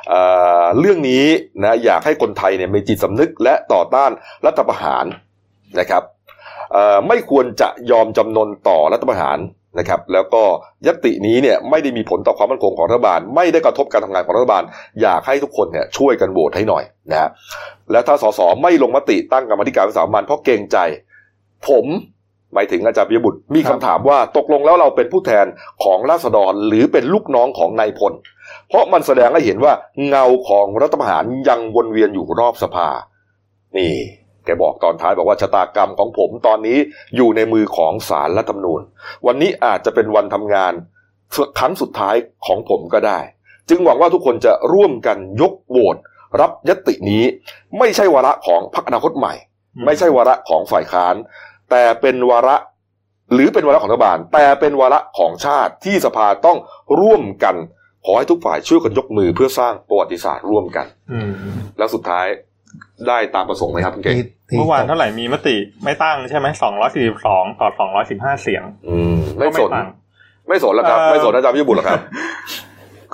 [0.10, 0.22] เอ่
[0.64, 1.26] อเรื่องนี้
[1.64, 4.12] นะอยากให้คนไทยเนี่ยมีจิตสำนึกและต่อต้าน
[4.46, 5.06] รัฐประหาร
[5.80, 6.04] นะครับ
[7.08, 9.40] ไม่ควรจะยอมจำนนต่อรัฐประหาร
[9.80, 10.44] นะครับแล้วก็
[10.88, 14.64] ยตินี้เนี่ยไม่ได้มีผลต่อความมั่นคงของรัฐบาล ไม่ได้กระทบการทำงานของรัฐบาล
[15.02, 17.30] อยากให้ทุกคนเนี่ยช่วยกันโหวตให้หน่อยนะฮะ
[17.92, 20.78] และถ้าสสไม่ลงมติตั้งกรรมธิการวิสามันเพราะเกรงใจ
[21.68, 21.86] ผม
[22.54, 25.46] หมายถึงอาจารย์ปิยบุตรมีครัคำถามว่าตกลงแล้วเราเป็นผู้แทน
[25.84, 28.14] ของราษฎรหรือเป็นลูกน้องของนายพล
[28.70, 29.74] เพราะมันแสดงให้เห็นว่า
[30.08, 32.90] เงาของรัฐประหารยังวนเวียนอยู่รอบสภา
[33.78, 33.94] นี่
[34.46, 36.78] แกบอกตอนท้ายบอกว่าชะตากรรมของผมตอนนี้
[37.16, 38.82] อยู่ในมือของสารรัฐธรรมนูญ
[39.26, 40.74] วันนี้อาจจะเป็นวันทำงาน
[41.60, 43.20] ครั้งสุดท้ายของผมก็ได้
[43.70, 45.98] จึงหวังว่าทุกคนจะร่วมกันยกโหวต
[46.42, 47.24] รับยตินี้
[47.80, 49.34] ไม่ใช่วาระของพรรคอนาคตใหม่
[49.86, 51.16] ไม่ใช่วาระของฝ่ายค้าน
[51.72, 52.58] แต่เป็นวาระ
[53.34, 56.58] หรือเป็นวาระของรัฐบาล แต่เป็นวาระของชาติที่สภาต้อง
[57.00, 57.56] ร่วมกัน
[58.06, 61.32] ขอให้ทุกฝ่ายช่วยกันยกมือเพื่อสร้างประวัติศาสตร์ร่วมกันอืม
[61.78, 62.26] แล้วสุดท้าย
[63.08, 69.88] ได้ตามประสงค์ไหมครับคุณเก่งที่ที่เมื่อวานเท่าไหร่มีมติไม่ตั้งใช่ไหมสองร้อยสี่สิบสองต่อสองร้อยสิบห้าเสียงอืมไม่สนก็ตั้ง
[70.48, 72.00] ไม่สนแล้วครับเอ่อไม่สนอาจารย์พิบุตรหรอกครับ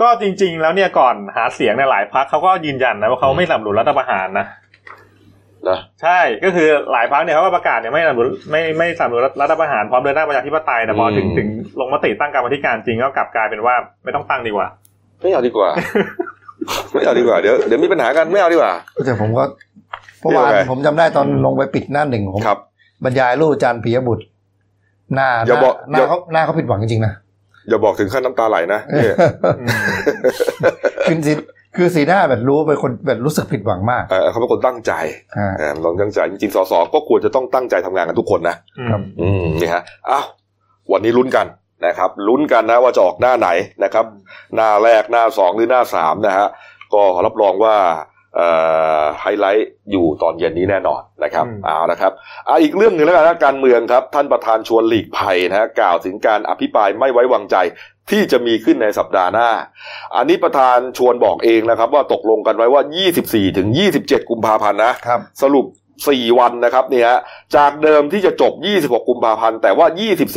[0.02, 4.46] ก็จริง ๆ แล้วเนี่ยก่อนหาเสียงในยหลายพักเขาก็ยืนยันนะว่าเขาไม่สนับสนุนรัฐประหารนะ
[5.70, 11.48] นะใช่ก็คือหลายพักเนี่ยเขาก็ประกาศเนี่ยไม่สนับสนุนไม่ไม่สนับสนุนรัฐประหารพร้อมเดินหน้าประชาธิปไตยแต่พอถึงถึง
[11.80, 14.68] ลงมติตั้งกรรมาธิการจริงก็กลับกลายเป็นว่าไม่ต้องตั้งดีกว่า
[15.22, 15.70] ไม่เอาดีกว่า
[16.94, 18.74] ไม่เอาดีกว่าเดี๋ยวเดี๋ยวมีปัญหากันไม่เอาดีกว่า
[19.06, 19.44] แต่ผมก็
[20.22, 22.60] เมื่อวานเรียกว่าไงผมจำได้ตอนลงไปปิดหน้าหนึ่งผมครับ
[23.04, 24.24] บรรยายรูปอาจารย์ปิยบุตร
[25.16, 27.14] หน้าอย่าบอกหน้าอย่าเขาหน้าเขาผิดหวังจริงๆนะ
[27.70, 29.16] อย่าบอกถึงขั้นน้ำตาไหลนะเนี่ย
[29.60, 29.70] อืม
[31.08, 31.34] คือสี
[31.78, 34.94] คือสีหน้าแบบรู้เป็นคนแบบรู้สึกผิดหวังมากเออเขาเป็นคนตั้งใจ
[35.38, 38.56] อ่าเออลองตั้งใจจริงๆสสก็ควรจะต้องตั้งใจทำงานกันทุกคนนะ
[38.90, 40.26] ครับอืมนี่ฮะอ้าว
[40.92, 41.48] วันนี้ลุ้นกัน
[41.86, 43.50] นะครับลุ้นกันนะว่าจะออกหน้าไหน
[43.84, 44.06] นะครับ
[44.56, 46.48] หน้าแรกหน้าสองหรือหน้าสามนะฮะ
[46.94, 48.13] ก็รับรองว่าเอ่อ
[49.22, 52.12] ไฮไลท์อยู่ตอนเย็นนี้แน่นอนนะครับอืมเอาละครับ
[52.48, 57.56] อะอีกเรื่องหนึ่งแล้วกันนะการเมืองครับ ท่านประธานชวนหลีกภัยนะฮะกล่าวถึงการอภิปรายไม่ไว้วางใจ
[58.12, 59.50] ที่จะมีขึ้นในสัปดาห์หน้า
[60.16, 62.82] อันนี้ประธานชวนบอกเองนะครับ ว่าตกลงกันไว้ว่า
[63.20, 63.68] 24 ถึง
[64.00, 65.66] 27 กุมภาพันธ์นะครับสรุป
[66.02, 67.20] 4 วันนะครับเนี่ยฮะ
[67.56, 69.88] จากเดิมที่จะจบ 26 กุมภาพันธ์แต่ว่า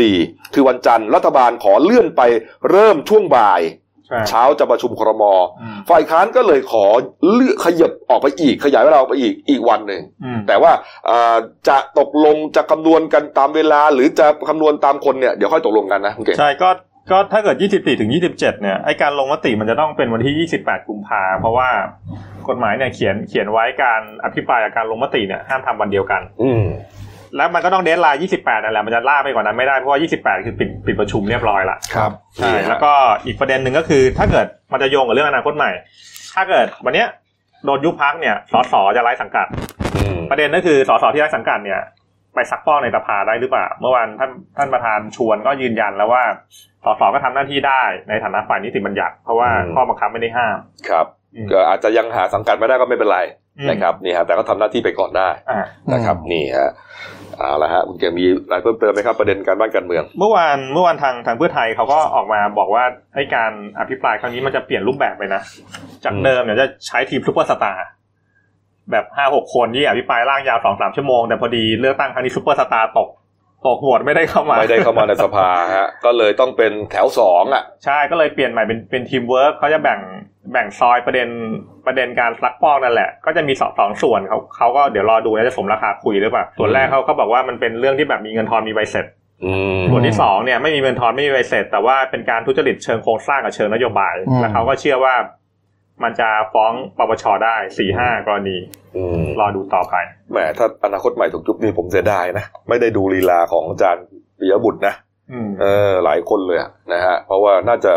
[0.03, 2.23] 24 คือวันจันทร์รัฐบาลขอเลื่อนไป
[2.71, 3.86] เริ่มช่วงบ่ายใช่
[4.29, 5.23] เช้าจะประชุมครม
[5.61, 6.85] อืมฝ่ายค้านก็เลยขอ
[7.33, 10.73] เลื่อนขยับออกไปอีก ขยายเวลาออกไปอีกอีกวันหนึ่งอืมแต่ว่า
[11.09, 11.37] อ่า
[11.69, 16.69] จะตกลงจะคำนวณกันตามเวลา หรือจะคำนวณตามคนเนี่ยเดี๋ยวค่อยตกลงกันนะคุณเก่งใช่ก็
[17.11, 21.69] ก็ถ้าเกิด 24 ถึง 27 เนี่ย ไอการลงมติมันจะต้องเป็นวันที่ 28 กุมภาเพราะว่า
[22.49, 26.65] กฎหมายเนี่ยเขียนเขียนไว้การอภิปรายกับการลงมติเนี่ยห้ามทำวันเดียวกัน อืม
[27.37, 32.93] แล้วมันก็ต้องเดทไลน์28นั่นแหละมันจะล่าไปกว่านั้นไม่ได้เพราะว่า 28 คือปิดปิดประชุมเรียบร้อยละครับใช่แล้วก็
[33.27, 35.71] อีกประเด็นหนึ่งก็คือ ถ้าเกิดมันจะโยงกับเรื่องอนาคตใหม่
[36.35, 37.09] ถ้าเกิดวันเนี้ย
[37.65, 39.47] โดนยุบพักเนี่ยสสจะไร้สังกัด
[39.97, 41.81] อืมประเด็นก็คือสสที่ไร้สังกัดเนี่ย
[42.35, 46.23] ไปซักฟอกในสภาได้หรือเปล่า เมื่อวานท่านท่านประธานชวนก็ยืนยันแล้วว่า
[46.85, 50.57] สสก็ทำหน้าที่ได้ในฐานะฝ่ายนิติบัญญัติเพราะว่าข้อบังคับไม่ได้ห้าม
[50.89, 53.21] ครับอืมก็อาจจะยังหาสังกัดไม่ได้ก็ไม่เป็นไร
[53.59, 56.71] อืมนะครับนี่ฮะแต่ก็ทำหน้าที่ไปก่อนได้อ่านะครับนี่ฮะ
[57.39, 65.41] เอาละฮะคุณเก่งมีอะไรเพิ่มเติมไหมครับประเด็นการบ้านการเมือง เมื่อวานเมื่อวานทางทางเพื่อไทยเขาก็ออกมาบอกว่าไอ้การอภิปรายครั้งนี้มันจะเปลี่ยนรูปแบบไปนะ
[66.05, 67.87] จากอืมเดิมเนี่ยจะใช้ทีมซุปเปอร์สตาร์
[68.91, 73.09] แบบห้าหกคนที่อภิปรายลากยาวสองสามชั่วโมง แต่พอดีเลือกตั้งครั้งนี้ซุปเปอร์สตาร์ตก
[73.67, 80.01] ตกโหวตไม่ได้เข้ามา ไม่ได้เข้ามาในสภาฮะก็เลยต้องเป็นแถวสองอะ ใช่ก็เลยเปลี่ยนใหม่เป็นเป็นทีมเวิร์กเขาจะแบ่ง
[80.53, 81.29] แบ่งซอยประเด็น
[81.87, 89.07] ประเด็นการซักฟอกนั่นแหละ ก็จะมีสองสองส่วนเขาเขาก็เดี๋ยวรอดูนะจะสมราคาคุยหรือเปล่าส่วนแรกเขาก็บอกว่ามันเป็นเรื่องที่แบบมีเงินทอนมีใบเสร็จ
[89.45, 95.15] อืมส่วนที่สองเนี่ยไม่มีเงินทอนไม่มีใบเสร็จ แต่ว่าเป็นการทุจริตเชิงโครงสร้างกับเชิงนโยบายอืมแล้วเขาก็เชื่อว่า
[96.03, 98.57] มันจะฟ้องปปชได้สี่ห้ากรณี
[98.97, 99.95] อืมรอดูต่อไป
[100.31, 104.05] แหมถ้าอนาคตใหม่ถูกยุบนี่ผมเสียดายนะ ไม่ได้ดูลีลาของอาจารย์
[104.39, 104.95] ปิยบุตรนะ
[105.33, 107.93] อืมเออหลายคนเลยอะนะฮะเพราะว่าน่าจะ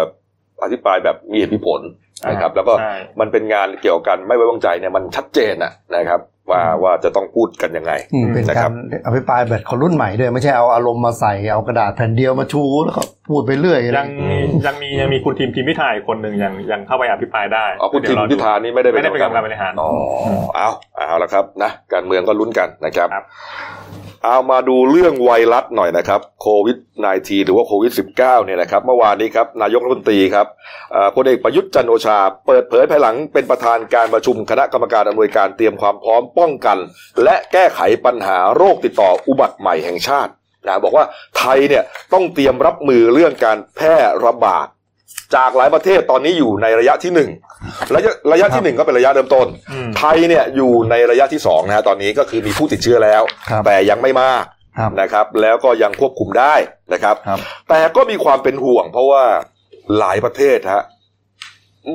[0.64, 1.82] อธิบายแบบมีเหตุมีผล
[2.30, 19.90] นะครับแล้วก็ใช่มันเป็นงานเกี่ยวกันไม่ไว้วางใจเนี่ยมันชัดเจนอะนะครับว่าว่าจะต้องพูดกันยังไงอืมเป็นนะครักาบรอภิปรายแบบคนรุ่นใหม่ด้วยไม่ใช่เอาอารมณ์มาใส่เอากระดาษแผ่นเดียวมาชูแล้วก็พูดไปเรื่อยอะไรยังมียังมียังมีคุณทีมทีมพิธาอีกคนหนึ่งยังยังเข้าไปอภิปรายได้อ๋อคุณทิมเดี๋ยวรอดูพิธานี่ไม่ได้เป็นไม่ได้เป็นกรรมการบริหารอ๋อ
[20.56, 23.26] เอาเอาละครับนะการเมืองก็ลุ้นกันนะครับครับ
[24.26, 26.78] เอามาดูเรื่องไวรัสหน่อยนะครับโควิด
[27.10, 30.48] -19 หรือว่าโควิด -19 เนี่ยนะครับเมื่อวานนี้ครับนายกรัฐมนตรีครับ
[31.16, 36.78] พลเอกประยุทธ์จันโอชา เปิดเผยภายหลังเป็นประธานการประชุมคณะกรรมการอำนวยการเตรียมความพร้อมป้องกัน
[37.24, 40.32] และแก้ไขปัญหาโรคติดต่ออุบัติใหม่แห่งชาติ
[40.68, 41.06] นะบอกว่า
[41.38, 44.68] ไทยเนี่ยต้องเตรียมรับมือเรื่องการแพร่ระบาด
[45.36, 47.30] จากหลายประเทศตอนนี้อยู่ในระยะที่หนึ่ง
[47.96, 54.44] ระยะระยะที่หนึ่งก็เป็นระยะเริ่มต้นอืมไทยเนี่ยอยู่ในระยะที่สองนะฮะตอนนี้ก็คือมีผู้ติดเชื้อแล้ว ครับแต่ยังไม่มาก
[54.78, 56.56] ครับนะครับ แล้วก็ยังควบคุมได้
[56.94, 57.40] นะครับ ครับ
[57.70, 59.24] แต่ก็มีความเป็นห่วง เพราะว่า
[60.00, 60.84] หลายประเทศฮะ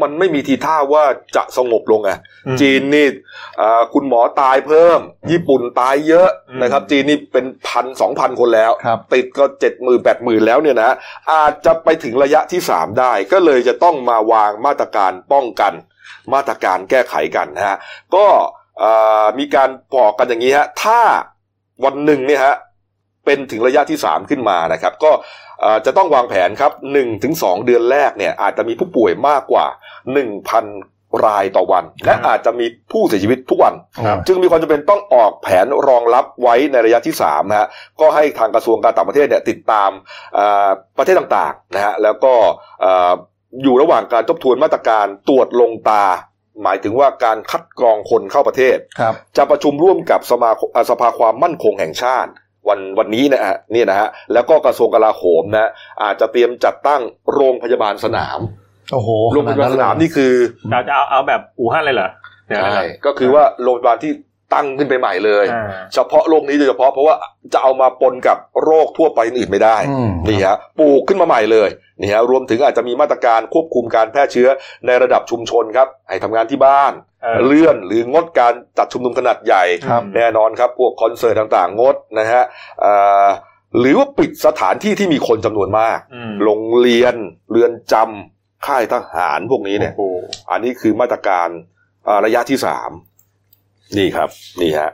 [0.03, 1.05] มันไม่มีทีท่าว่า
[1.37, 3.07] จะสงบลงอะอืมจีนนี่
[3.61, 10.91] อ่าคุณหมอตายเพิ่ม ญี่ปุ่นตายเยอะอืมนะครับ จีนนี่เป็นพันสองพันคนแล้วครับติดก็เจ็ดหมื่นแปดหมื่นแล้วเนี่ยนะ
[11.33, 15.73] อาจจะไปถึงระยะที่สามได้ ก็เลยจะต้องมาวางมาตรการป้องกัน
[16.35, 17.77] มาตรการแก้ไขกันนะฮะ
[18.15, 18.27] ก็
[18.79, 21.01] เอ่อมีการบอกกันอย่างนี้ฮะถ้า
[21.85, 22.57] วันหนึ่งเนี่ยฮะ
[23.25, 25.19] เป็นถึงระยะที่สามขึ้นมานะครับ ก็เอ่
[25.54, 25.54] อ
[25.87, 29.67] จะต้องวางแผนครับหนึ่งถึงสองเดือนแรกเนี่ยอาจจะมีผู้ป่วยมากกว่า
[30.13, 30.67] หนึ่งพัน
[31.27, 33.75] รายต่อวัน และอาจจะมีผู้เสียชีวิตทุกวัน
[34.07, 37.69] ครับจึงมีความจำเป็นต้องออกแผนรองรับไว้ในระยะที่สามนะฮะ
[38.01, 39.91] ก็ให้ทางกระทรวงการต่างประเทศเนี่ยติดตาม
[40.39, 42.33] อ่าประเทศต่างๆนะฮะแล้วก็
[42.85, 43.13] อ่า
[43.63, 46.05] อยู่ระหว่างการทบทวนมาตรการตรวจลงตา
[46.63, 52.31] หมายถึงว่าการคัดกรองคนเข้าประเทศครับจะประชุมร่วมกับสมาคมอ่าสภาความมั่นคงแห่งชาติ
[52.69, 55.71] วันวันนี้นะฮะนี่นะฮะแล้วก็กระทรวงกลาโหมนะ
[56.03, 57.03] อาจจะเตรียมจัดตั้ง
[57.35, 58.39] โรงพยาบาลสนาม
[58.93, 60.35] โอ้โหโรงพยาบาลสนามนี่คือ
[60.71, 62.11] เราจะเอาเอาแบบอู่ฮั่นเลยเหรอ
[62.47, 64.13] เดี๋ยวนะใช่ก็คือว่าโรงพยาบาลที่
[64.55, 67.15] ตั้งขึ้นไปใหม่เลยอ่าเฉพาะโรคนี้โดยเฉพาะเพราะว่า
[67.53, 71.69] จะเอามาปนกับโรคทั่วไปอื่นไม่ได้อืมนี่ฮะปลูกขึ้นมาใหม่เลย
[72.01, 74.49] นี่ฮะรวมถึงอาจจะมีมาตรการควบคุมการแพร่เชื้อ
[74.87, 82.43] ในระดับชุมชนครับให้ทำงานที่บ้านเออเลื่อนหรืองดการจัดชุมนุมขนาดใหญ่ครับแน่นอนครับพวกคอนเสิร์ตต่างๆ งดนะฮะ
[82.81, 82.93] เอ่
[83.25, 83.27] อ
[83.79, 87.15] หรือว่าปิดสถานที่ที่มีคนจำนวนมากอืมโรงเรียน
[87.51, 90.17] เรือนจำค่ายทหารพวกนี้เนี่ยโอ้โห
[90.51, 91.49] อันนี้คือมาตรการ
[92.09, 92.91] อ่าระยะที่สาม
[93.99, 94.29] นี่ครับ
[94.61, 94.91] นี่ฮะ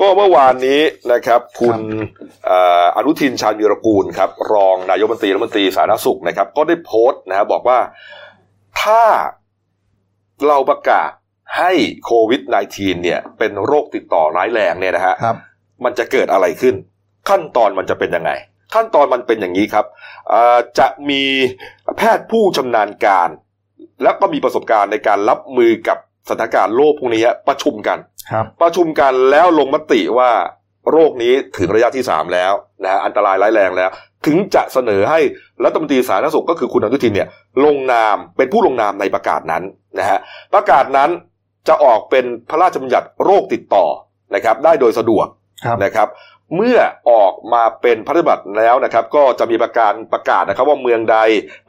[0.00, 0.80] ก็เมื่อวานนี้
[1.12, 1.76] นะครับ คุณ
[2.46, 7.78] เอ่ออนุทินชาญวีรกูลครับ รองนายกรัฐมนตรีรัฐมนตรีสาธารณสุขนะครับ ก็ได้โพสต์นะฮะบอกว่า
[8.82, 9.02] ถ้า
[10.48, 11.10] เราประกาศ
[11.58, 11.72] ให้
[12.04, 15.36] โควิด -19 เนี่ย เป็นโรคติดต่อร้ายแรงเนี่ยนะฮะครับ
[15.84, 16.74] มันจะเกิดอะไรขึ้น
[17.28, 18.30] ขั้นตอนมันจะเป็นยังไง
[18.74, 19.86] ขั้นตอนมันเป็นอย่างนี้ครับ
[20.28, 21.22] เอ่อจะมี
[21.96, 23.28] แพทย์ผู้ชำนาญการ
[24.02, 27.98] แล้วก็มีประสบการณ์ในการรับมือกับ สถานการณ์โรคพวกนี้ประชุมกัน
[28.30, 30.30] ครับประชุมกันแล้วลงมติว่า
[30.90, 33.90] โรคนี้ถึงระยะที่สามแล้วนะฮะอันตรายร้ายแรงแล้ว
[34.26, 35.20] ถึงจะเสนอให้
[35.64, 37.28] รัฐมนตรีสาธารณสุขก็คือคุณอนุทินเนี่ย
[37.64, 39.62] ลงนามเป็นผู้ลงนามในประกาศนั้น
[39.98, 40.18] นะฮะ
[40.54, 41.10] ประกาศนั้น
[41.68, 43.86] จะออกเป็นพระราชบัญญัติโรคติดต่อ
[44.34, 45.26] นะครับ ได้โดยสะดวก
[45.64, 46.08] ครับนะครับ
[46.56, 46.78] เมื่อ
[47.10, 51.18] ออกมาเป็นพระราชบัญญัติแล้วนะครับ ก็จะมีประการประกาศนะครับ ว่าเมืองใด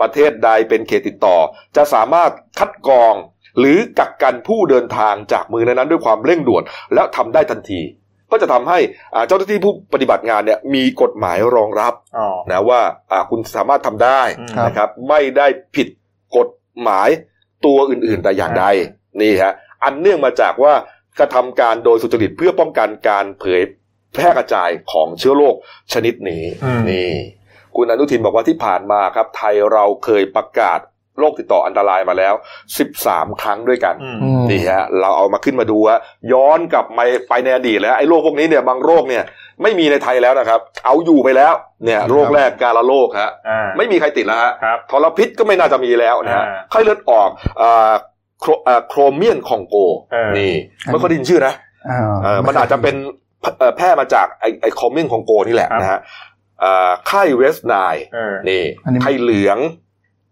[0.02, 1.38] ประเทศใดเป็นเขตติดต่อ
[1.76, 3.14] จะสามารถคัดกรอง
[3.60, 7.82] หรือกักกันผู้เดินทางจากเมืองนั้นๆด้วยความเร่งด่วน แล้วทำได้ทันที
[8.32, 8.80] ก็จะทำให้
[9.16, 15.88] อ่าเจ้าหน้าที่ผู้ปฏิบัติงานเนี่ยมีกฎหมายรองรับอ๋อนะว่าอ่าคุณสามารถทำได้อืมครับนะครับ ไม่ได้ผิด
[16.38, 16.50] กฎ
[16.82, 17.10] หมาย
[17.66, 18.66] ตัวอื่นๆแต่อย่างใด
[19.22, 20.74] นี่ฮะอันเนื่องมาจากว่า
[21.20, 23.62] กระทำการโดยสุจริตเพื่อป้องกันการเผย
[24.14, 25.56] แพร่กระจายของเชื้อโรค
[25.94, 27.12] ชนิดนี้อืมนี่
[27.76, 30.80] คุณอนุทินบอกว่าที่ผ่านมาครับ ไทยเราเคยประกาศ
[31.20, 32.34] โรคติดต่ออันตรายมาแล้ว
[32.88, 36.00] 13 ครั้งด้วยกันอืมอืมนี่ฮะเราเอามาขึ้นมาดูฮะ
[36.34, 37.00] ย้อนกลับไป
[37.30, 39.24] ไปในอดีตแล้วไอ้โรคพวกนี้เนี่ยบางโรคเนี่ย
[39.64, 41.54] ไม่มีในไทยแล้วนะครับ เอาอยู่ไปแล้ว
[41.86, 47.30] เนี่ยโรคแรกกาฬโรคฮะอ่าไม่มีใครติดแล้วฮะไข้ทรพิษก็ไม่น่าจะมีแล้วนะฮะอ่าไข้เลือดออก
[47.62, 47.94] อ่า
[48.42, 49.76] ไครอ่าไครเมียนคองโก
[50.12, 50.52] เออนี่
[50.92, 51.54] ไม่ค่อยได้ยินชื่อนะ
[51.90, 53.33] อ่าเออมันอาจจะเป็นเอ่อ
[53.78, 56.00] แพร่มาจากไอ้ไอ้ไครเมียนคองโกนี่แหละนะฮะ
[56.64, 59.58] อ่าไข้เวสต์ไนล์เออนี่อันนี้ไข้เหลือง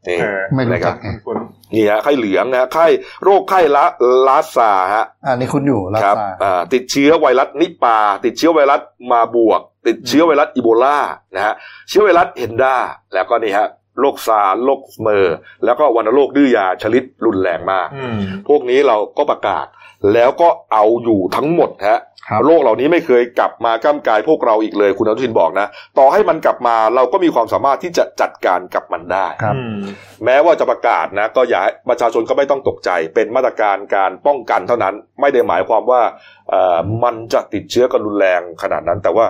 [0.08, 1.38] นี่เออไม่รู้นะคจัรักบไงคุณ
[1.74, 2.88] นี่ฮะไข้เหลืองนะฮะไข้
[3.24, 3.86] โรคไข้ละ
[4.28, 11.00] ลาซาฮะอันนี้คุณอยู่ลาครับซาอ่าติดเชื้อไวรัสนิปา ติดเชื้อไวรัสมาบวก ติดเชื้อไวรัสอีโบลา
[11.36, 11.54] นะฮะ
[11.90, 12.76] เชื้อไวรัสเฮนดา
[13.14, 13.68] แล้วก็นี่ฮะ
[14.00, 19.66] โรคซาร์โรคเมอร์ แล้วก็วัณโรคดื้อยาชนิดรุนแรงมากอืมพวกนี้เราก็ประกาศ
[20.14, 29.78] แล้วก็เอาอยู่ทั้งหมดฮะครับโรคเหล่านี้ไม่เคยกลับมาก้ากายพวกเราอีกเลยคุณอนุทินบอกนะ ต่อให้มันกลับมาเราก็มีความสามารถที่จะจัดการกับมันได้ครับอืม
[30.26, 36.02] แม้ว่าจะประกาศนะ ก็อย่าให้ประชาชนก็ไม่ต้องตกใจ เป็นมาตรการการป้องกันเท่านั้น ไม่ได้หมายความว่า
[36.50, 39.26] เอ่อมันจะติดเชื้อกันรุนแรงขนาดนั้น แต่ว่า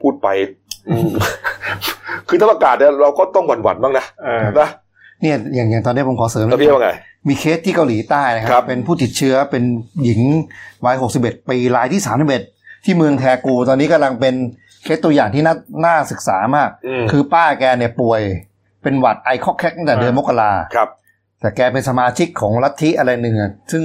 [0.00, 0.28] พูดไป
[0.88, 1.08] อืม
[2.28, 4.68] คือถ้าประกาศเนี่ยเราก็ต้องหวั่นๆบ้างนะเออนะ
[5.22, 6.90] เนี่ยอย่างอย่างตอนนี้ผมขอเสริมแล้วพี่ว่าไง
[7.28, 9.64] มีเคสที่เกาหลีใต้นะคครัรับบเป็นผู้ติดเชื้อเป็น
[10.04, 10.20] หญิง
[10.84, 12.02] วัย 61 ปีรายที่
[12.42, 14.34] 31 ที่เมืองแทกู ตอนนี้กำลังเป็น
[14.84, 18.20] เคสตัวอย่างที่น่าน่าศึกษามากอืมคือป้าแกเนี่ยป่วย
[18.82, 20.88] เป็นหวัดไอคอกแคกตั้งแต่เดือนมกราครับ
[21.40, 23.84] แต่แกเป็นสมาชิกของลัทธิอะไรหนึ่งอะซึ่ง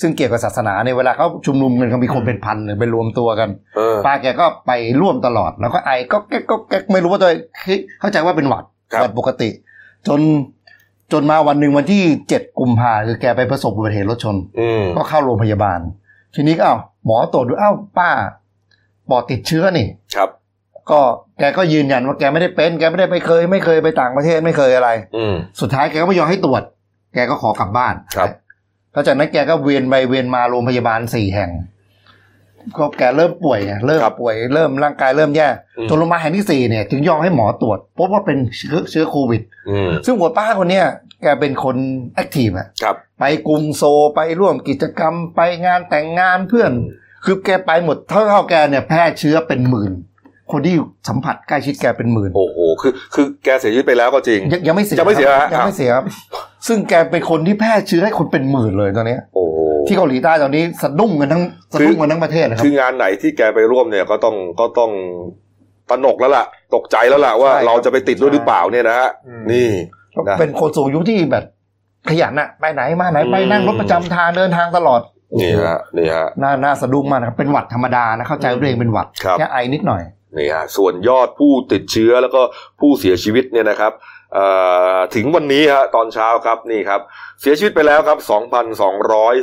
[0.00, 9.50] ซึ่งเกี่ยวกับศาสนาในยเวลาเขาชุมนุมกันเขามีคนเป็นพันหรือไปรวมตัวกันเออป้าแกก็ไปร่วมตลอด แล้วก็ไอก็แก๊กก็แก๊กไม่รู้ว่าตัวเองคิดเข้าใจว่าเป็นหวัดครับหวัดปกติ
[10.08, 10.20] จน
[11.12, 15.80] จนมาวันหนึ่งวันที่เจ็ดกุมภาคือแกไปประสบอุบัติเหตุรถชนอืมก็เข้าโรงพยาบาล
[16.34, 18.10] ทีนี้ก็เอ้าหมอตรวจดูเอ้าป้า
[19.10, 19.86] ปอดติดเชื้อนี่
[20.16, 20.28] ครับ
[20.90, 21.00] ก็
[21.38, 26.62] แกก็ยืนยันว่าแกไม่ได้เป็น แกไม่ได้ไปเคย ไม่เคยไปต่างประเทศไม่เคยอะไร อืมสุดท้ายแกก็ไม่ยอมให้ตรวจ
[27.14, 28.30] แกก็ขอกลับบ้านครับ
[28.92, 31.50] แล้วจากนั้นแกก็เวียนไปเวียนมาโรงพยาบาลสี่แห่ง
[32.78, 35.48] ก็แกเริ่มป่วยไงเริ่มครับป่วยเริ่มร่างกายเริ่มแย่
[35.78, 40.86] อืมจนโรงพยาบาลแห่งที่สี่เนี่ยถึงยอมให้หมอตรวจพบว่าเป็นเชื้อเชื้อโควิดอืมซึ่งหัวป้าคนเนี้ย
[41.22, 41.76] แกเป็นคน
[42.14, 46.72] แอคทีฟอะครับไปกรุงโซลไปร่วมกิจกรรมไปงานแต่งงานเพื่อน
[47.24, 49.92] คือแกไปหมดเท่าเท่าแกเนี่ยแพร่เชื้อเป็นหมื่น
[50.52, 50.74] คนที่
[51.08, 56.04] สัมผัสใกล้ชิดแกเป็นหมื่น โอ้โห คือ คือแกเสียชีวิตไปแล้วก็จริง ยังยังไม่เสียยังไม่เสียครับฮะยังไม่เสียครับ
[56.66, 59.33] ซึ่งแกเป็นคนที่แพร่เชื้อให้คนเป็นหมื่นเลยตอนเนี้ยโอ้โห
[59.88, 61.42] ที่เกาหลีใต้ตอนนี้สะดุ้งกันทั้ง
[61.74, 64.90] สะดุ้งกันทั้งประเทศเลยครัคืบองานไหนที่แกไปร่วมเนี่ยก็ต้องก็ต้อง
[65.90, 66.44] ตระหนกแล้วล่ะ
[66.74, 69.68] ตกใจแล้วล่ะว่าใช่ครับเราจะไปติดด้วยหรือเปล่าเนี่ยนะฮะอืมนี่
[70.28, 71.44] นะเป็นคนสูงอายุที่แบบ
[72.10, 75.00] ขยันอะไปไหนมาไหนไปอืมนั่งรถประจำทางเดินทางตลอด
[75.40, 80.02] นี่ฮะนี่ฮะน่าน่าสะดุ้งมากนะครับเป็นหวัดธรรมดานะเข้าใจว่าตัวเองเป็นหวัดครับแค่ไอนิดหน่อย
[80.36, 82.40] นี่ฮะส่วนยอดผู้ติดเชื้อแล้วก็
[82.80, 84.13] ผู้เสียชีวิตเนี่ยนะครับเอ่อ
[85.14, 87.00] ถึงวันนี้ฮะตอนเช้าครับนี่ครับ
[87.40, 88.18] เสียชีวิตไปแล้วครับ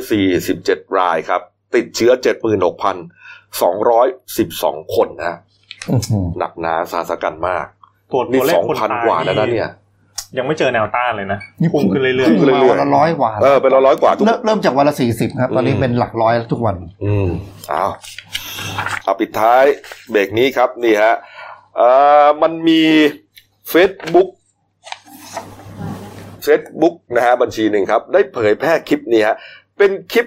[0.02, 1.40] 2,247 รายครับ
[1.74, 2.12] ติดเชื้อ
[3.52, 5.36] 76,212 คนนะ
[5.90, 7.66] อื้อหือหนักหนาสาสกันมาก
[8.12, 9.70] ตัวนี่ตัวเลขคนตาย2,000กว่าแล้วนะเนี่ย
[10.38, 17.28] ยังไม่เจอแนวต้านเลยนะนี่พุ่งขึ้นเรื่อยพุ่งเรื่มาอยๆวันละร้อยกว่าเออเป็นร้อยๆกว่าทุกเริ่มเริ่มจากวันละสี่สิบครับ ตอนนี้อืมเป็นหลักร้อยแล้วทุกวัน อืม
[17.68, 17.84] เอา
[19.04, 19.64] เอาปิดท้าย
[20.10, 21.14] เบรกนี้ครับนี่ฮะ
[21.76, 21.88] เอ่
[22.24, 22.82] อมันมี
[23.72, 24.28] Facebook
[26.46, 29.36] Facebook นะฮะบัญชีหนึ่งครับ ได้เผยแพร่คลิปนี้ฮะ
[29.78, 30.26] เป็นคลิป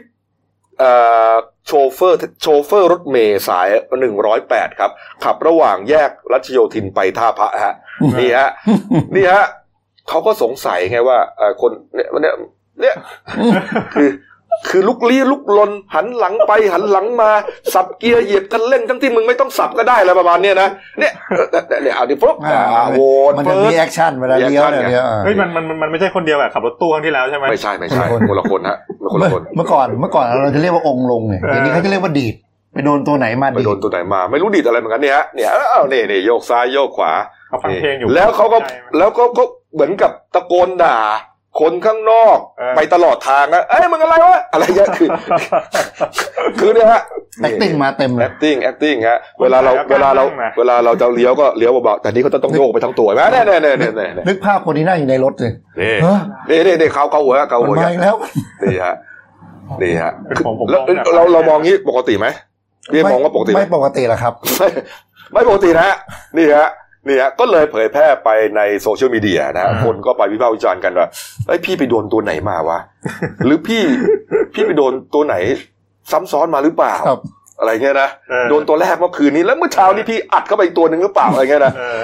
[0.80, 0.92] เอ่
[1.32, 1.34] อ
[1.66, 3.68] โชเฟอร์โชเฟอร์รถเมย์สาย
[4.24, 4.92] 108 ครับ
[5.24, 7.76] ขับระหว่างแยกรัชโยธินไปท่าพระฮะ
[8.20, 8.50] นี่ฮะ
[9.16, 9.46] นี่ฮะ
[10.10, 12.36] เขาก็สงสัยไงว่าเอ่อคนเนี่ยเนี่ย
[12.82, 12.96] เนี่ย
[13.94, 14.08] คือ
[14.70, 17.30] คือลุกลี้ลุกลนหันหลังไปหันหลังมา
[17.74, 21.12] สับเกียร์เหยียบคันเร่งทั้งที่มึงไม่ต้องสับก็ได้อะไรประมาณเนี้ยนะเนี่ย
[21.52, 28.78] เนี่ยเนี่ยเอาดิปุ๊บอ่าโหวตมันจะเฟิมีร์สแอคชั่นเวลาเลี้ยวเนี่ยมี action ไงเลี้ยวๆเฮ้ยมันมันมันมันไม่ใช่คนเดียวแบบขับรถตู้ครั้งที่แล้วใช่ไหมไม่ใช่ไม่ใช่คนละคนคนละคนฮะ
[29.12, 32.36] คนเมื่ละอคนเมื่อก่อนเมื่อก่อนเราจะเรียกว่าองค์ลงเนี่ยเออเดี๋ยวนี้เขาจะเรียกว่าดีด
[32.74, 37.12] ไปโดนตัวไหนมาไปดีดโดนตัวไหนมา ไม่รู้ดีดอะไรเหมือนกันเนี่ยฮะเนี่ยอ้าวนี่นี่โยกซ้ายโยกขวา
[37.48, 40.98] เขาฟังเพลงอยู่แล้วเขาก็ใช่ไหมแล้วก็ก็เหมือนกับตะโกนด่า
[41.60, 45.10] คนข้างนอกเออไปตลอดทางอะเอ้ยมึงอะไรวะอะไรเงี้ยคือ
[46.60, 47.02] คือเนี่ยฮะ
[47.42, 58.16] แอคติ้งมาเต็มเลย acting acting ฮะเวลาเราคนถ่ายแล้วเวลาเรากล้านั่งนะเวลาเราจะเลี้ยวก็เลี้ยวเบาๆแต่นี่เขาจะต้องโยกไปทั้งตัวเห็นไหมเนี่ยเนี่ยเนี่ยเนี่ยเนี่ยนึกภาพคนที่นั่งอยู่ในรถเลยนี่เออนี่นี่นี่เขาเขาหัวเขามันหัวมาอีกแล้ว
[58.64, 58.96] นี่ฮะ
[59.82, 62.28] นี่ฮะเป็นผมผมแล้วมองแบบเราเรามองงี้ปกติไหม
[62.92, 64.68] พี่มองว่าปกติไหมไม่ปกติหรอกครับไม่
[65.34, 65.96] ไม่ปกตินะฮะ
[66.38, 66.70] นี่ฮะ
[67.08, 71.08] นี่ฮะก็เลยเผยแพร่ไปในโซเชียลมีเดียนะฮะอ่าคนก็ไปวิพากษ์วิจารณ์กันว่า
[71.48, 72.80] ไอ้ยพี่ไปโดนตัวไหนมาวะ
[73.46, 73.84] หรือพี่
[74.54, 75.36] พี่ไปโดนตัวไหน
[76.12, 77.22] ซ้ำซ้อนมาหรือเปล่าครับ
[77.60, 82.00] อะไรเงี้ยนะเออโดนตัวแรกเมื่อคืนนี้แล้วเมื่อเช้านี้พี่อัดเข้าไปอีกตัวหนึ่งหรือเปล่าอะไรเงี้ยนะเออ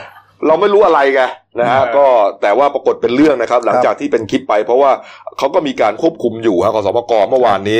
[0.47, 1.21] เราไม่รู้อะไรไง
[1.59, 2.05] นะฮะเออก็
[2.41, 4.91] แต่ว่าปรากฏเป็นเรื่องนะครับ หลังจากที่เป็นคลิปไป เพราะว่า
[5.37, 7.79] เขาก็มีการควบคุมอยู่ฮะขอสมกเมื่อวานนี้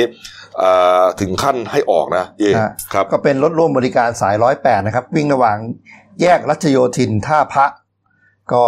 [0.58, 5.56] เอ่อถึงขั้นให้ออกนะเย่ฮะครับก็เป็นรถร่วมบริการสายร้อยแปดนะครับ วิ่งระหว่าง
[6.20, 7.66] แยกรัชโยธินท่าพระ
[8.52, 8.64] ก็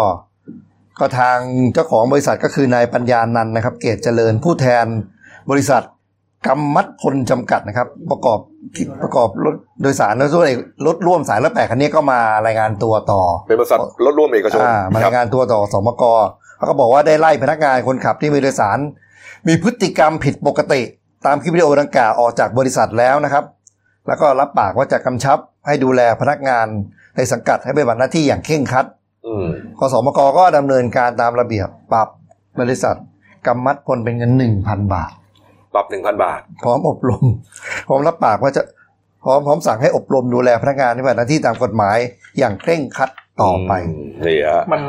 [1.01, 1.39] ก็ทาง
[1.75, 4.87] เจ้าของบริษัทก็คือนายปัญญานันท์นะครับ เกตเจริญผู้แทน
[5.51, 5.83] บริษัท
[6.47, 8.39] กำมัดพลจำกัดนะครับ ประกอบ
[9.03, 10.47] ประกอบรถโดยสารรถร่วม
[10.87, 16.03] รถร่วมสายร้อยแปดคันนี้ก็มารายงานตัวต่อ เป็นบริษัทรถร่วมเอกชนอ่ามาครัราบยงานตัวต่อสมก
[16.57, 18.79] เขาก็บอกว่าได้ไล่พนักงานคนขับที่มีโดยสาร
[19.49, 20.83] มีพฤติกรรมผิดปกติ
[21.27, 23.45] ตามคลิปวิดีโอดังกล่าวออกจากบริษัทแล้วนะครับ
[24.07, 26.67] แล้วก็รับปากว่าจะกำชับให้ดูแลพนักงาน
[27.17, 28.87] ในสังกัดให้ปฏิบัติหน้าที่อย่างเคร่งครัด
[29.27, 29.47] อืม
[29.79, 32.09] กสมกก็ดำเนินการตามระเบียบปรับ
[32.61, 32.97] บริษัท
[33.47, 35.13] กำมัดพลเป็นเงินหนึ่งพันบาท
[35.75, 37.25] ปรับหนึ่งพันบาท พร้อมอบรม
[37.89, 38.63] พร้อมรับปากว่าจะ
[39.25, 41.97] พร้อมพร้อมสั่งให้อบรมดูแลพนักงานในปฏิบัติหน้าที่ตามกฎหมาย
[42.39, 43.11] อย่างเคร่งครัด
[43.43, 44.81] ต่อไปมนี่ฮะมัน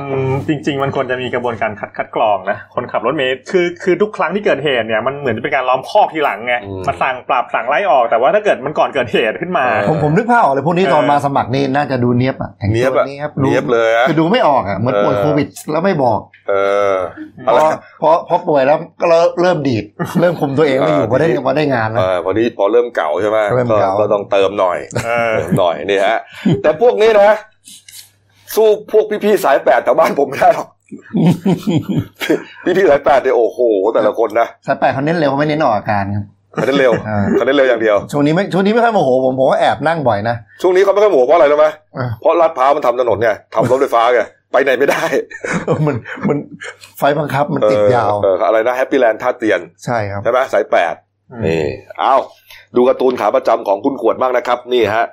[0.48, 16.54] จริง ๆ มันควรจะมีกระบวนการคัดคัดกรองนะคนขับรถเมล์คือคือทุกครั้งที่เกิดเหตุเนี่ยมันเหมือนจะเป็นการล้อมคอกทีหลังไงอืมมาสั่งปรับสั่งไล่ออกแต่ว่าถ้าเกิดมันก่อนเกิดเหตุขึ้นมาเออผมผมนึกภาพออกเลยพวกนี้เออตอนมาสมัครนี่น่าจะดูเนี้ยบอะแต่งเนียบตัวอะเนี้ยบเนียบเลยอะคือดูไม่ออกอะเหมือนป่วยเออโควิดแล้วไม่บอก เอ
[16.94, 16.96] อ
[17.46, 17.68] พอะไรอ
[18.02, 19.06] พอพอป่วยแล้วก็
[19.42, 19.86] เริ่มดีด
[20.22, 26.18] เริ่มคุมตัวเองไม่อยู่เออพอได้ทีนี้พอได้งานเอนะอพอนี้พอเริ่มเก่าใช่ไหมเริ่มก็เก่าก็ต้องเติมหน่อยเออเติมหน่อยนี่ฮะ
[26.62, 27.32] แต่พวกนี้นะ
[28.56, 30.68] สู้พวกพี่ๆสายแปดแถวบ้านผมไม่ได้หรอก
[32.78, 33.60] พี่ๆสายแปดเนี่ยโอ้โห
[33.94, 45.04] แต่ละคนนะสายแปดเขาเน้นเร็วเขาไม่เน้นออกอาการครับเขาเน้นเร็วอ่าเขาเน้นเร็วอย่างเดียวช่วงนี้ไม่ช่วงนี้ไม่ค่อยโมโหผมผมว่าแอบนั่งบ่อยนะช่วงนี้เขาไม่ค่อยโมโหเพราะอะไรรู้ไหมอ่าเพราะลาดพร้าวมันทำถนนไงทำรถไฟฟ้าไงไปไหนไม่ได้
[45.88, 45.96] มัน
[46.28, 46.38] มัน
[46.98, 50.96] ไฟบังคับมันติดยาวเออเอออะไรนะแฮปปี้แลนด์ท่าเตียนใช่ครับใช่ไหมสายแปด
[51.46, 51.64] นี่
[52.00, 52.16] เอา
[52.76, 55.06] ดูการ์ตูนขาประจำของคุณขวดบ้างนะครับ นี่ฮะ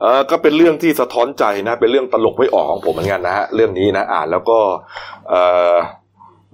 [0.00, 4.58] เออก็เป็นเรื่องที่สะท้อนใจนะ เป็นเรื่องตลกไม่ออกของผมเหมือนกันนะฮะเรื่องนี้นะอ่านแล้วก็
[5.28, 5.34] เอ
[5.72, 5.74] อ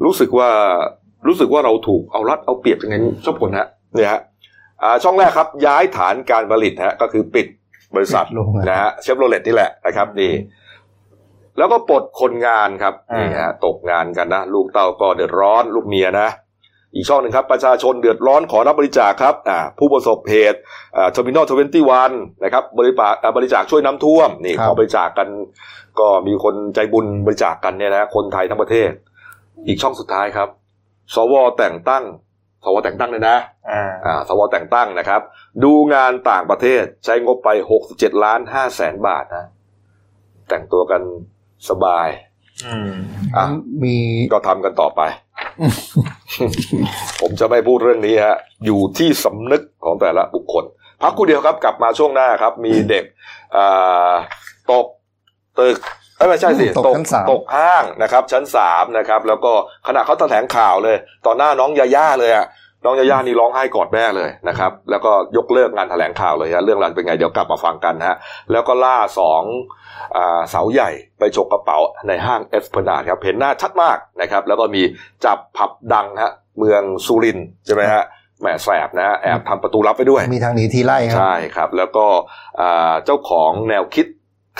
[0.04, 0.50] รู้สึกว่า
[1.26, 4.20] รู้สึกว่าเราถูกเอารัดเอาเปรียบยังไงชอบคนฮะเนี่ยฮะ
[4.82, 7.46] อ่าช่องแรกครับ ย้ายฐานการผลิตฮะก็คือปิด
[7.96, 10.32] บริษัทปิดโรงงานนะฮะเชฟโรเลตนี่แหละนะครับนี่
[11.58, 16.28] แล้วก็ปลดคนงานครับอ่านี่นี่ฮะตกงานกันนะ ลูกเต้าก็เดือดร้อน ลูกเมียนะ
[16.94, 20.58] อีกช่องหนึ่งครับประชาชนเดือดร้อนขอรับบริจาคครับอ่าผู้ประสบเหตุ
[20.96, 22.12] อ่า Terminal Twenty One
[22.44, 25.28] นะครับบริจาคอ่าบริจาคช่วยน้ำท่วมนี่ครับขอบริจาคกัน
[26.00, 28.90] ก็มีคนใจบุญบริจาคกันเนี่ยนะคนไทยทั้งประเทศ
[29.66, 30.48] อีกช่องสุดท้ายครับ
[31.14, 32.04] สวแต่งตั้ง
[32.64, 33.36] สวแต่งตั้งเลยนะ
[33.70, 35.20] อ่าอ่าสวแต่งตั้งนะครับ
[35.64, 37.48] ดูงานต่างประเทศใช้งบไป
[37.86, 39.46] 67ล้าน5แสนบาทนะ
[40.48, 41.02] แต่งตัวกัน
[41.68, 42.08] สบาย
[42.66, 42.90] อืม
[43.36, 43.44] อะ
[43.82, 43.94] มี
[44.32, 45.00] ก็ทำกันต่อไป
[47.20, 50.64] ผมจะไม่พูดเรื่องนี้ฮะ อยู่ที่สำนึกของแต่ละบุคคล
[51.02, 53.04] พักครู่เดียวครับกลับมาช่วงหน้าครับ มีเด็ก
[53.56, 54.12] อ่า
[54.70, 54.86] ตก
[55.60, 55.78] ตึก
[56.16, 59.52] เอ้ยไม่ใช่สิตกชั้นสามตกห้างนะครับ ชั้นสามนะครับ แล้วก็
[59.86, 60.96] ขณะเขาแถลงข่าวเลย
[61.26, 62.46] ต่อหน้าน้องยาย่าเลยอะ
[62.84, 68.16] น้องยาย่านี่ร้องไห้กอดแม่เลยนะครับ แล้วก็ยกเลิกงานแถลงข่าวเลยฮะเรื่องราวเป็นไงเดี๋ยวกลับมาฟังกันฮะ
[68.52, 69.42] แล้วก็ล่าสอง
[70.16, 74.82] อ่าเสาใหญ่ไปฉกกระเป๋าในห้างเอสเพนาดครับเห็นหน้าชัดมากนะครับ แล้วก็มี
[75.24, 78.02] จับผับดังฮะเมืองสุรินทร์ใช่ไหมฮะ
[78.40, 82.06] แหมแสบนะฮะแอบทำประตูลับไปด้วย มีทางหนีทีไล่ครับใช่ครับ แล้วก็
[82.60, 84.06] อ่าเจ้าของแนวคิด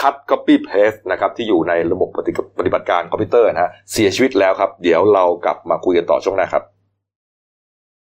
[0.00, 6.64] คัด copy paste นะครับที่อยู่ในระบบปฏิปฏิบัติการคอมพิวเตอร์นะฮะเสียชีวิตแล้วครับ เดี๋ยวเรากลับมาคุยกันต่อช่วงหน้าครับ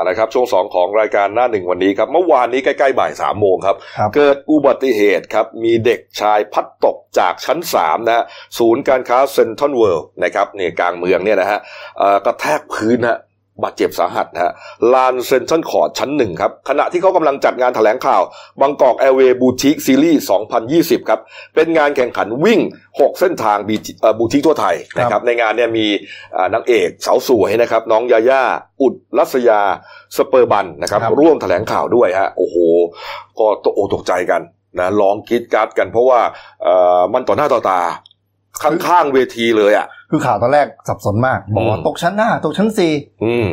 [0.00, 8.24] มาแล้วครับช่วงสองของรายการหน้าหนึ่งวันนี้ครับเมื่อวานนี้ใกล้ๆบ่ายสามโมงครับครับเกิดอุบัติเหตุครับ มีเด็กชายพัดตกจากชั้นสามนะฮะ
[8.58, 11.58] ศูนย์การค้าเซ็นทรัลเวิลด์นะครับเนี่ยกลางเมืองเนี่ยนะฮะ
[11.98, 13.18] เอ่อกระแทกพื้นฮะ
[13.62, 14.52] บาดเจ็บสาหัสนะฮะ
[14.92, 18.22] ลานเซ็นทรัลคอร์ตชั้นหนึ่งครับ ขณะที่เขากำลังจัดงานแถลงข่าว
[18.60, 20.22] บางกอกแอร์เวย์สบูติกซีรีส์
[21.04, 21.20] 2020 ครับ
[21.54, 22.60] เป็นงานแข่งขันวิ่ง
[22.90, 23.58] 6 เส้นทาง
[24.18, 25.86] บูติกทั่วไทยนะครับ ในงานเนี่ยมี
[26.36, 28.42] อ่านางเอกสาวสวยนะครับ น้องยาย่า
[28.82, 29.60] อุรัสยา
[30.16, 32.56] สเปอร์บันด์นะครับครับร่วมแถลงข่าวด้วยฮะโอ้โห
[33.38, 34.42] ก็ตกอกตกใจกัน
[34.78, 36.20] นะร้องกรีดกราร์ดกันเพราะว่า
[36.62, 37.80] เอ่อมันต่อหน้าต่อตา
[38.62, 42.92] ข้างๆเวทีเลยอะ คือข่าวตอนแรกสับสนมากบอกว่าอืมตกชั้นห้าตกชั้นสี่
[43.24, 43.48] อืม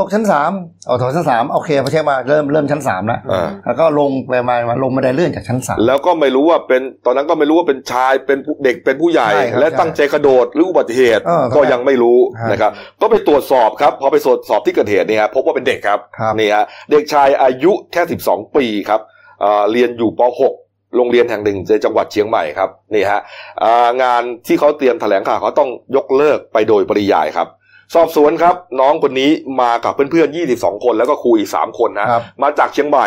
[0.00, 0.52] ตกชั้นสาม
[0.86, 19.00] เอาตกชั้นสามโอเคพอเช็คมาเริ่มเริ่มชั้นสามแล้วอ่าแล้วก็ลงไปมามาลงบันไดเลื่อนจากชั้นสามแล้วก็ไม่รู้ว่าเป็นตอนนั้นก็ไม่รู้ว่าเป็นชายเป็นผู้เด็กเป็นผู้ใหญ่ใช่ครับและตั้งใจกระโดดหรืออุบัติเหตุเออก็ยังไม่รู้ฮะนะครับก็ไปตรวจสอบครับพอไปตรวจสอบที่เกิดเหตุเนี่ยฮะพบว่าเป็นเด็กครับครับนี่ฮะเด็กชายอายุแค่ 12 ปีครับ
[19.42, 20.20] อ่าเรียนอยู่ป
[20.52, 23.20] .6 โรงเรียนแห่งหนึ่งในจังหวัดเชียงใหม่ครับนี่ฮะ
[23.62, 27.48] อ่างานที่เขาเตรียมแถลงข่าวเขาต้องยกเลิกไปโดยปริยายครับ
[27.94, 33.06] สอบสวนครับ น้องคนนี้มากับเพื่อนๆ 22 คนแล้วก็ครูอีก 3 คนนะครับมาจากเชียงใหม่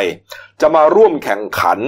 [0.62, 1.80] จะมาร่วมแข่งขัน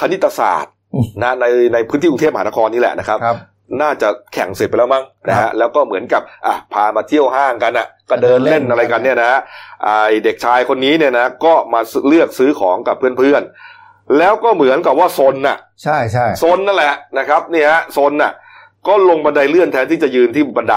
[0.00, 3.38] คณิตศาสตร์อืมนะในในพื้นที่กรุงเทพมหานครนี่แหละนะครับครับ
[3.82, 9.40] น่าจะแข่งเสร็จไปแล้วมั้งนะครัฮะบแล้วก็เหมือนกับอะพามาเที่ยวห้างกันอะก็เดินเล่นเดินเล่นอะไรกันเนี่ยนะฮะ
[9.84, 9.90] ไอ
[10.24, 13.52] เด็กชายคนนี้เนี่ยนะก็มาเลือกซื้อของกับเพื่อนๆ
[14.18, 18.32] แล้วก็เหมือนกับว่าซนน่ะ ใช่ใช่ซนนั่นแหละนะครับเนี่ยฮะซนน่ะ
[18.88, 20.76] ก็ลงบันไดเลื่อนแทนที่จะยืนที่บันได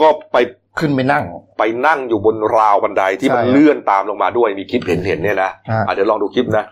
[0.00, 0.36] ก็ไป
[0.78, 1.24] ขึ้นไปนั่ง
[1.58, 6.64] ไปนั่งอยู่บนราวบันไดที่มันใช่เลื่อนตามลงมาด้วยมีคลิปเห็นเห็นเนี่ยนะฮะอะเดี๋ยวลองดูคลิปนะ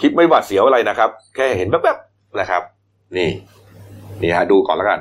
[0.00, 2.62] คลิปไม่หวาดเสียวอะไรนะครับ แค่เห็นแป๊บๆนะครับ
[3.16, 3.30] นี่
[4.22, 5.00] นี่ฮะดูก่อนแล้วกัน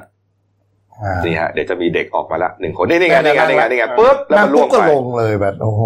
[1.04, 5.82] อ่านี่ฮะเดี๋ยวจะมีเด็กออกมาละหนึ่งคนนี่นี่ไงนี่ไงนี่ไงนี่ไงปุ๊บแล้วนั่มังนล่ปุ๊วบงก็ไปลงเลยแบบโอ้โห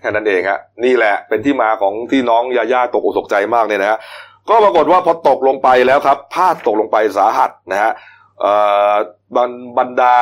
[0.00, 3.98] แค่นั้นเองฮะนี่แหละเป็นที่มาของที่น้องยาย่าตกอกตกใจมากเนี่ยนะฮะ
[4.48, 7.92] ก็ปรากฏว่าพอตกลงไปแล้วครับพลาดตกลงไปสาหัสนะฮะ
[8.40, 8.52] เอ่
[8.92, 8.94] อ
[9.36, 10.16] บรรบรรดา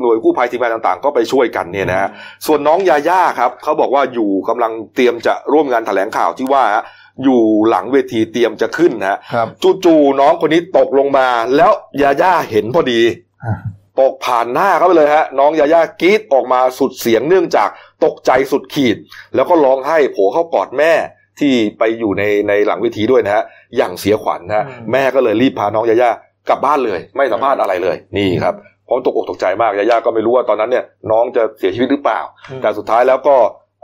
[0.00, 2.08] หน่วยกู้ภัยทีมงานต่างๆ ก็ไปช่วยกันเนี่ยนะฮะ
[2.46, 6.84] ส่วนน้องยาย่าครับเขาบอกว่าอยู่กำลังเตรียมจะร่วมงานแถลงข่าวที่ว่าฮะ
[7.24, 9.46] อยู่หลังเวทีเตรียมจะขึ้นนะฮะครับ
[9.84, 11.70] จู่ๆน้องคนนี้ตกลงมา แล้ว
[12.02, 13.00] ยาย่าเห็นพอดี
[13.44, 13.54] อ่า
[14.00, 17.68] ตกผ่านหน้าเขาไปเลยฮะ น้องยาย่ากรีดออกมาสุดเสียงเนื่องจาก
[18.04, 18.96] ตกใจสุดขีด
[19.34, 20.92] แล้วก็ร้องไห้โผล่เข้ากอดแม่
[21.40, 23.44] ที่ไปอยู่ในในหลังเวทีด้วยนะฮะ
[23.76, 26.10] อย่างเสียขวัญนะฮะอืมแม่ก็เลยรีบพาน้องยาย่า
[26.48, 28.54] กลับบ้านเลย ไม่สัมภาษณ์อะไรเลยนี่ครับ
[28.86, 32.20] เพราะตกอกตกใจมากยาย่าก็ไม่รู้ว่าตอนนั้นเนี่ยน้องจะเสียชีวิตหรือเปล่า
[32.62, 33.36] แต่สุดท้ายแล้วก็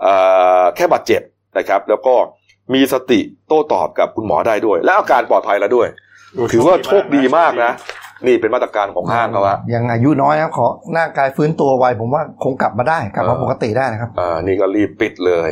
[0.03, 0.15] เอ่
[0.61, 1.23] อแค่บาดเจ็บ
[1.59, 2.15] นะครับ แล้วก็
[2.75, 5.89] มีสติโต้ตอบกับคุณหมอได้ด้วย และอาการปลอดภัยแล้วด้วย
[6.53, 7.73] ถือว่าโชคดีมากนะ
[8.27, 15.51] นี่เป็นมาตรการของห้างเขาอะยังอายุน้อยครับขอหน้ากายฟื้นตัวไวผมว่าคงกลับมาได้กลับมาเออปกติได้นะครับอ่านี่ก็รีบปิดเลย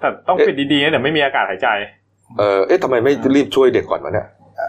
[0.00, 1.68] แต่ต้องปิดดีๆนะเดี๋ยวไม่มีอากาศหายใจ
[2.38, 4.26] เออเอ๊ะทำไมไม่รีบช่วยเด็กก่อนวะเนี่ย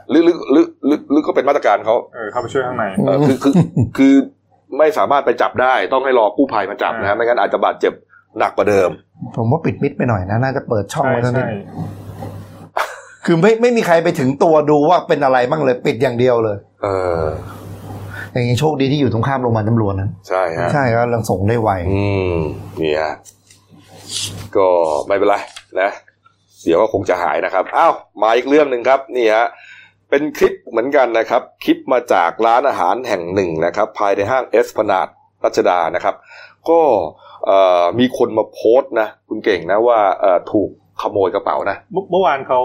[0.10, 3.54] หรือหรือหรือหรือหรือก็เป็นมาตรการเขาเออเข้าไปช่วยข้างในเออคือคือ
[3.98, 4.14] คือ
[4.78, 7.94] ไม่สามารถไปจับได้ต้องให้รอกู้ภัยมาจับนะฮะอ่าไม่งั้นอาจจะบาดเจ็บ
[8.40, 8.90] หนักกว่าเดิม
[9.36, 11.52] ผมว่าปิดมิดไปหน่อยนะ น่าจะเปิดช่องใช่ไว้เท่านี้ใช่
[13.26, 16.88] คือไม่ไม่มีใครไปถึงตัวดูว่าเป็นอะไรบ้างเลยปิดอย่างเดียวเลย เอ
[17.24, 17.26] อ
[18.34, 22.04] อย่างนี้โชคดีที่อยู่ตรงข้ามโรงพยาบาลตำรวจนะใช่ฮะใช่ก็ลังส่งได้ไวอื
[22.36, 22.38] ม
[22.82, 23.14] นี่ฮะ
[24.58, 24.68] ก็
[25.08, 25.36] ไม่เป็นไร
[25.82, 25.90] นะ
[26.64, 29.48] เดี๋ยวก็คงจะหายนะครับอ้าวมาอีกเรื่องหนึ่งครับ นี่ฮะ
[30.10, 35.08] เป็นคลิปเหมือนกันนะครับ คลิปมาจากร้านอาหารแห่งหนึ่งนะครับ ภายในห้างเอสพนาด
[35.44, 36.16] รัชดานะครับ
[36.70, 36.82] ก็
[37.46, 40.70] เอ่อมีคนมาโพสต์นะ คุณเก่งนะว่าเอ่อถูก
[41.02, 42.60] ขโมยกระเป๋านะเมื่อเมื่อวานเขา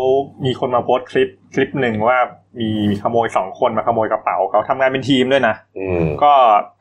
[0.45, 2.19] มีคนมาโพสต์คลิปคลิปหนึ่งว่า
[2.61, 2.71] มี
[3.03, 6.33] ขโมยสองคนมาขโมยกระเป๋าเขาทำงานเป็นทีมด้วยนะอืมก็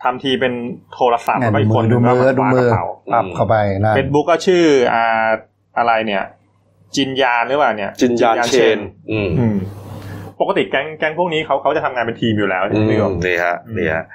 [0.03, 0.53] ทำทีเป็น
[0.95, 5.27] โทรศัพท์เนี่ยแล้วก็อีกคนหดูนึ่งมืก็อดูมาคว้ากมือระเป๋าปรับเข้าไปนะเฟซบุ๊กก็ชื่ออ่า
[5.77, 6.23] อะไรเนี่ย
[6.95, 8.79] จินยานหรือเปล่าเนี่ย จินยานเชน
[9.11, 9.55] อืมอืม
[10.41, 14.05] ปกติแก๊งแก๊งพวกนี้เขาเขาจะทำงานเป็นทีมอยู่แล้วใช่อืไหมพี่มกบนี่ฮะอืมนี่ฮะ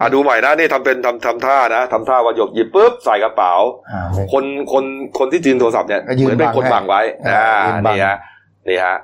[0.00, 3.52] อะดูใหม่นะนี่ทำเป็นทำทำท่านะทำท่าว่าหยกหยิบปุ๊บใส่กระเป๋า
[3.92, 4.84] อ่าไม่คนคน
[5.18, 8.16] คนที่จีนโทรศัพท์เนี่ยก็ยืนเหมือนเป็นคนบับังงให้ไว้อ่าอ่ายืนบังนี่ฮะ
[8.68, 8.96] นี่ฮะ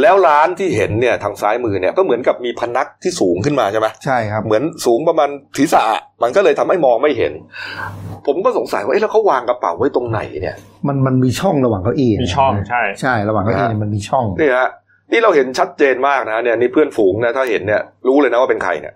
[0.00, 5.84] แล้วร้านที่เห็นเนี่ยทางซ้ายมือเนี่ยก็เหมือนกับมีพนักที่สูงขึ้นมาใช่ไหมใช่ครับเหมือนสูงประมาณศีรษะ
[6.22, 7.32] มันก็เลยทำให้มองไม่เห็น
[8.26, 10.56] ผมก็สงสัยว่าเอ๊ะแล้วเขาวางกระเป๋าไว้ตรงไหนเนี่ย
[10.88, 14.68] มันมันมีช่องระหว่างเก้าอี้มีช่องใช่ใช่ระหว่างเก้าอี้เนี่ยมันมีช่องนี่ฮะ
[15.12, 18.94] นี่เราเห็นชัดเจนมากนะเนี่ยนี่เพื่อนฝูงนะถ้าเห็นเนี่ยรู้เลยนะว่าเป็นใครเนี่ย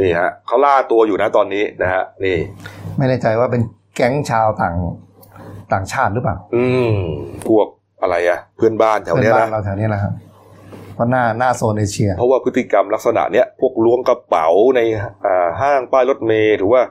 [0.00, 2.36] นี่ฮะเขาล่าตัวอยู่นะตอนนี้นะฮะนี่
[2.96, 3.62] ไม่แน่ใจว่าเป็น
[3.96, 4.74] แก๊งชาวต่าง
[5.72, 6.94] ต่างชาติหรือเปล่า อืม
[7.48, 7.66] พวก
[8.02, 10.12] อะไรอะเพื่อนบ้านแถวเพื่อนเนี้ยบ้านนะเราแถวนี้แหละครับ
[10.94, 14.80] เพราะหน้าหน้าโซนเอเชีย เพราะว่าพฤติกรรมลักษณะเนี้ยพวกล้วงกระเป๋าใน
[15.26, 16.82] อ่าห้างป้ายรถเมล์หรือว่า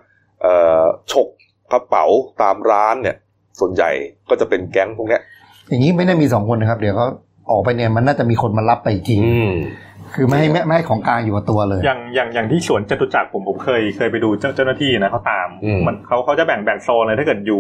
[0.42, 1.28] เอ่อฉก
[1.74, 2.06] กระเป๋า
[2.42, 3.16] ตามร้านเนี่ย
[3.60, 3.90] ส่วนใหญ่
[4.30, 5.22] ก็จะเป็นแก๊งพวกเนี้ย
[5.70, 7.08] อย่างนี้ไม่ได้มีสองคนนะครับ เดี๋ยวเขา
[7.52, 9.52] ออกไปเนี่ยมันน่าจะมีคนมารับไปจริงอืม
[10.16, 17.60] คือไม่ให้ไม่ไม่ให้ของกลางอยู่กับตัวเลย อย่างอย่างอย่างที่สวนจตุจักรผมผมเคยเคยไปดูเจ้าเจ้าหน้าที่นะเขาตามอืมมันเขาเขาจะแบ่งแบ่งโซนเลยถ้าเกิดอยู่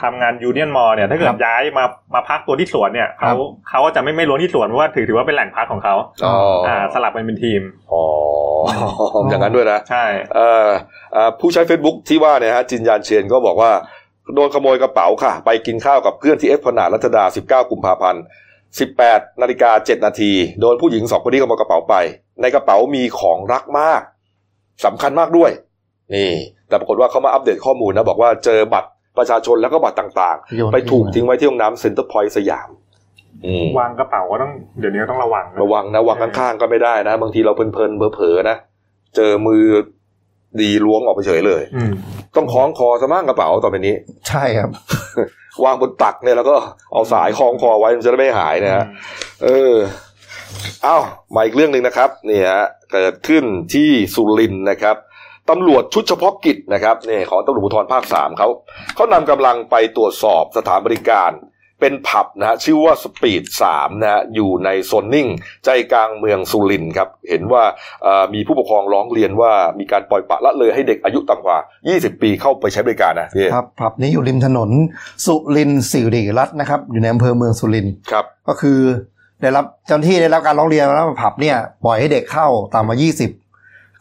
[0.00, 6.34] ทำงานยูเนียนมอลเนี่ยถ้าเกิครัดบย้ายมามาพักตัวที่สวนเนี่ยครัเขาบเขาก็จะไม่ไม่ล้วนที่สวนเพราะว่าถือถือว่าเป็นแหล่งพักของเขาอ๋อ
[6.66, 7.62] อ่อ่าสลับกันเป็นทีม
[7.92, 8.02] อ๋อ
[9.30, 10.04] อย่างนั้นด้วยนะใช่
[10.34, 10.68] เอ่อ
[11.12, 13.70] เอ่อผู้ใช้ Facebook ที่ว่าเนี่ยฮะจินยานเชียนก็บอกว่า
[14.34, 17.24] โดนขโมยกระเป๋าค่ะ ไปกินข้าวกับเพื่อนที่เอสพลานาดรัชดา
[17.64, 18.22] 19 กุมภาพันธ์
[18.76, 21.94] 18นาฬิกา7นาทีโดนผู้หญิงสองคนนี้ขโมยกระเป๋าไป
[22.42, 24.02] ในกระเป๋ามีของรักมาก
[24.84, 25.50] สำคัญมากด้วย
[26.14, 26.32] นี่
[26.68, 32.68] แต่ปรากฏว่าเขามาอัปเดตข้อมูลนะ บอกว่าเจอบัตรประชาชนแล้วก็บัตรต่างโยนๆไปถูกทิ้งทิ้งไว้ไว้ที่ห้องน้ำเซ็นเตอร์พอยต์สยาม
[33.46, 38.56] อืมวางกระเป๋าก็ต้องเดี๋ยวนี้ก็ต้องระวังนะระวังนะวางข้างๆก็ไม่ได้นะ บางทีเราเพลินๆเผลอๆนะ
[39.16, 39.64] เจอมือ
[40.60, 41.92] ดีล้วงออกไปเฉยเลยอืม
[42.36, 43.94] ต้องคล้องคอสมั่งกระเป๋าต่อไปนี้
[44.28, 44.70] ใช่ครับ
[45.64, 46.56] วางบนตักเนี่ยแล้วก็
[46.92, 48.84] เอาสายคล้องคอไว้มันจะได้ไม่หายนะฮะ
[49.44, 49.74] เออ
[50.84, 50.96] เอ้า
[51.34, 53.44] มาอีกเรื่องหนึ่งนะครับนี่ฮะเกิดขึ้น
[53.74, 54.96] ที่สุรินทร์นะครับ
[55.50, 58.48] ตำรวจชุดเฉพาะกิจนะครับนี่ของตำรวจภูธรภาคสามเขา
[58.94, 61.30] เขานำกำลังไปตรวจสอบสถานบริการ
[61.80, 65.26] เป็นผับนะฮะชื่อว่าสปีดสามนะฮะอยู่ในโซนนิ่ง
[65.64, 67.62] ใจกลางเมืองสุรินทร์ครับ เห็นว่า
[68.02, 71.58] เอ่อมีผู้ปกครองร้องเรียนว่ามีการปล่อยปละละเลยให้เด็กอายุต่ำกว่า
[71.90, 74.70] 20 ปีเข้าไปใช้บริการนะพี่ครับผับนี้อยู่ริมถนน
[75.26, 78.78] สุรินทร์สิริรัตน์นะครับ อยู่ในอำเภอเมืองสุรินทร์ครับ ก็คือ
[79.42, 83.30] ได้รับเจ้าหน้าที่ได้รับการร้องเรียนว่าผับเนี่ยปล่อยให้เด็กเข้าต่ำกว่ายี่สิบ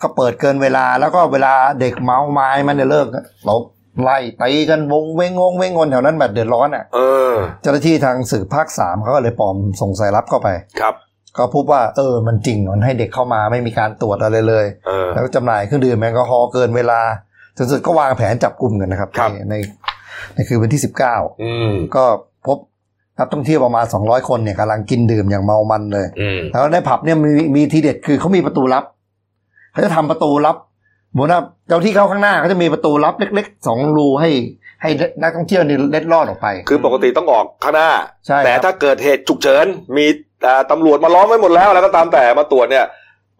[0.01, 3.07] ก็เปิดเกินเวลาแล้วก็เวลาเด็กเมาไม้มันจะเลิก
[3.45, 3.55] เรา
[4.03, 6.99] ไล่ตีกันวงเวงงงเวงงนแถวนั้นแบบเดือดร้อนอะเอ
[7.31, 10.47] อเจ้าหน้าที่ทางสื่อภาคสามเขาก็เลยปลอมส่งสายลับเข้าไป
[10.79, 10.95] ครับ
[11.37, 16.99] ก็พบว่าเออมันจริงมันให้เด็กเข้ามาไม่มีการตรวจอะไรเลยเออแล้วก็จำหน่ายเครื่องดื่มแอลกอฮอล์เกินเวลา
[17.57, 19.55] จนสุดก็วางแผนจับกลุ่มกันนะครับครับในใน
[20.35, 22.03] ในคืนวันที่สิบเก้าอืมก็
[22.47, 22.57] พบ
[23.19, 28.83] นักท่องเที่ยวประมาณ 200 คนเนี่ยกำลังกินดื่มอย่างเมามันเลยอืมแล้วในผับเนี่ยมีมีทีเด็ดคือเขามีประตูลับ
[29.71, 30.57] เขาจะทำประตูลับ
[31.17, 34.29] เหมือนว่าเจ้าที่เข้าข้างหน้าเขาจะมีประตูลับเล็กๆสองรูให้
[34.81, 34.89] ให้
[35.21, 37.89] นักท่องเที่ยวนี่เล็ดลอดออกไป คือปกติต้องออกข้างหน้า
[38.27, 39.65] ใช่แต่ครับถ้าเกิดเหตุฉุกเฉิน
[39.97, 40.05] มี
[40.45, 42.85] อ่าตำรวจมาล้อมไว้หมดแล้ว แล้วก็ตามแต่มาตรวจเนี่ย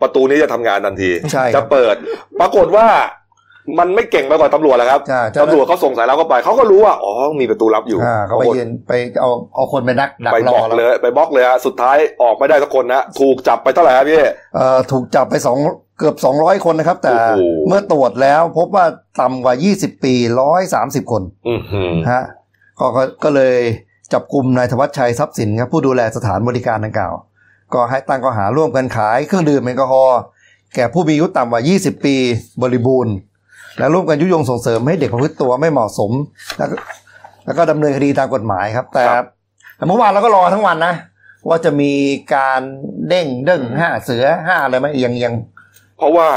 [0.02, 1.96] ประตูนี้จะทำงานทันทีใช่คจะรับเปิด
[2.40, 2.88] ปรากฏว่า
[3.80, 7.12] มันไม่เก่งไปกว่าตำรวจแล้วครับใช่เจ้าหน้าตำรวจเขาส่งสายลับเข้าไปเขาก็รู้ว่าอ๋อ
[7.42, 14.22] มีประตูลับอยู่อ่าเขาไปยืนไปเอาเอาคนไปนักดักไปรบอล็อกแล้วเลย ไปบล็อกเลยฮะสุดท้ายออกไม่ได้สักคนนะถูกจับไปเท่าไหร่ครับพี่
[14.56, 15.58] เอ่อถูกจับไปสอง
[15.98, 18.86] เกือบ 200 คนนะครับ แต่โอ้โหเมื่อตรวจแล้วพบว่า
[19.22, 20.14] ต่ำกว่า 20 ปี
[20.64, 22.24] 130 คนอือหือฮะ
[22.80, 23.58] ก็ก็ก็เลย
[24.14, 27.14] จับกลุ่มนายธวัชชัยทรัพย์สินครับผู้ดูแลสถานบริการดังกล่าว
[27.74, 30.20] ก็ให้ตั้งข้อหาร่วมกันขายเครื่องดื่มแอลกอฮอล์
[30.76, 32.16] แก่ผู้มีอายุต่ำกว่า 20 ปี
[32.62, 33.14] บริบูรณ์
[33.78, 36.12] และร่วมกันยุยงส่งเสริมให้เด็กประพฤติตัวไม่เหมาะสม
[36.58, 36.76] แล้วก็
[37.46, 39.28] แล้วก็ดำเนินคดีตามกฎหมายครับ แต่ครับ
[39.78, 40.94] แต่เมื่อวานเราก็รอทั้งวันนะ
[41.48, 41.92] ว่าจะมี
[42.36, 42.62] การ
[43.08, 45.34] เด้งเด้งห้าเสือห้าอะไรไหมยังยัง
[45.98, 46.30] เพราะว่า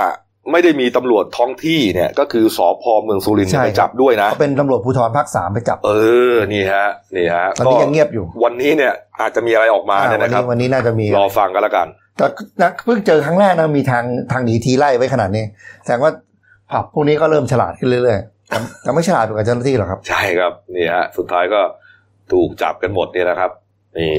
[0.53, 5.93] ไม่ได้มีตำรวจท้องที่เนี่ยก็คือสพเมืองสุรินทร์ใช่ไปจับด้วยนะเขาเป็นตำรวจภูธรภาคสามไปจับ เอ
[6.33, 6.87] อนี่ฮะ
[7.17, 11.87] นี่ฮะตอนนี้ยังเงียบอยู่ วันนี้เนี่ยอาจจะมีอะไรออกมาเนี่ยวันะครับนี้วันนี้น่าจะมีรอฟังกันแล้วกัน
[12.17, 12.27] แต่
[12.63, 15.45] นะเพิ่งเจอครั้งแรกนะมีทางทางหนีทีไล่ไว้ขนาดนี้
[15.85, 16.13] แสดงว่า
[16.71, 21.61] ผับพวกนี้ก็เริ่มฉลาดขึ้นเรื่อยๆแต่แต่ไม่ฉลาดเหมือนกับเจ้าหน้าที่หรอกครับ ใช่ครับนี่ฮะสุดท้ายก็
[22.33, 23.51] ถูกจับกันหมดเนี่ยนะครับ
[23.99, 24.17] นี่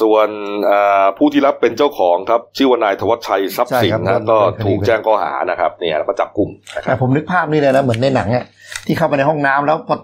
[0.00, 0.28] ส่วน
[0.66, 8.44] เอ่อผู้ที่รับเป็นเจ้าของครับ ชื่อว่านายธวัชชัยทรัพย์สินใช่ครับนะก็โดนคดีถูกแจ้งข้อหานะครับเนี่ยแล้วก็จับกลุ่มนะคแต่รับผมนึกภาพนี่เลยนะเหมือนในหนังอะ
[8.86, 9.96] ที่เข้าไปในห้องน้ำแล้วพอ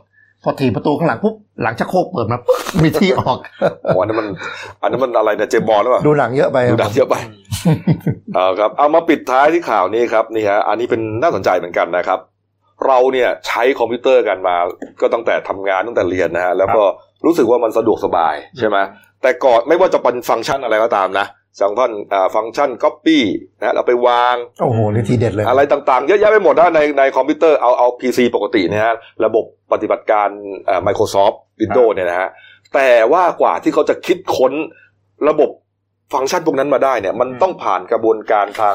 [0.43, 3.39] พอถีบประตูข้างหลังปุ๊บหลังชักโครกเปิดมาปุ๊บมีที่ออก
[3.85, 4.27] โอ้อันนั้นมัน
[4.83, 7.17] อันนั้นมันอะไรเนี่ยเจมส์บอลหรือเปล่าดูหนังเยอะไปดูดังเยอะไป
[8.35, 12.19] เอาครับ เอามาปิดท้ายที่ข่าวนี้ครับนี่ฮะอันนี้เป็นน่าสนใจเหมือนกันนะครับ
[12.87, 14.57] เราเนี่ยใช้คอมพิวเตอร์กันมา
[15.01, 16.83] ก็ตั้งแต่ทำงานตั้งแต่เรียนนะฮะแล้วก็
[17.27, 18.77] รู้สึกว่ามันสะดวกสบายใช่ไหม
[19.23, 21.27] แต่ก่อนไม่ว่าจะเป็นฟังก์ชันอะไรก็ตามนะ
[21.61, 23.19] ฟังก์ชันอ่าฟังก์ชัน Copy
[23.59, 28.95] นะเราไปวาง โอ้โหนี่ทีเด็ดเลย อะไรต่างๆ เยอะแยะไปหมดนะในในคอมพิวเตอร์เอาเอา PC ปกตินะฮะ
[29.25, 30.29] ระบบปฏิบัติการ
[30.67, 32.29] เอ่อ Microsoft Windows เนี่ยนะฮะ
[32.75, 34.53] แต่ว่ากว่าที่เขาจะคิดค้น
[35.29, 35.51] ระบบ
[36.15, 38.75] ฟังก์ชันพวกนั้นมาได้เนี่ยมันต้องผ่านกระบวนการทาง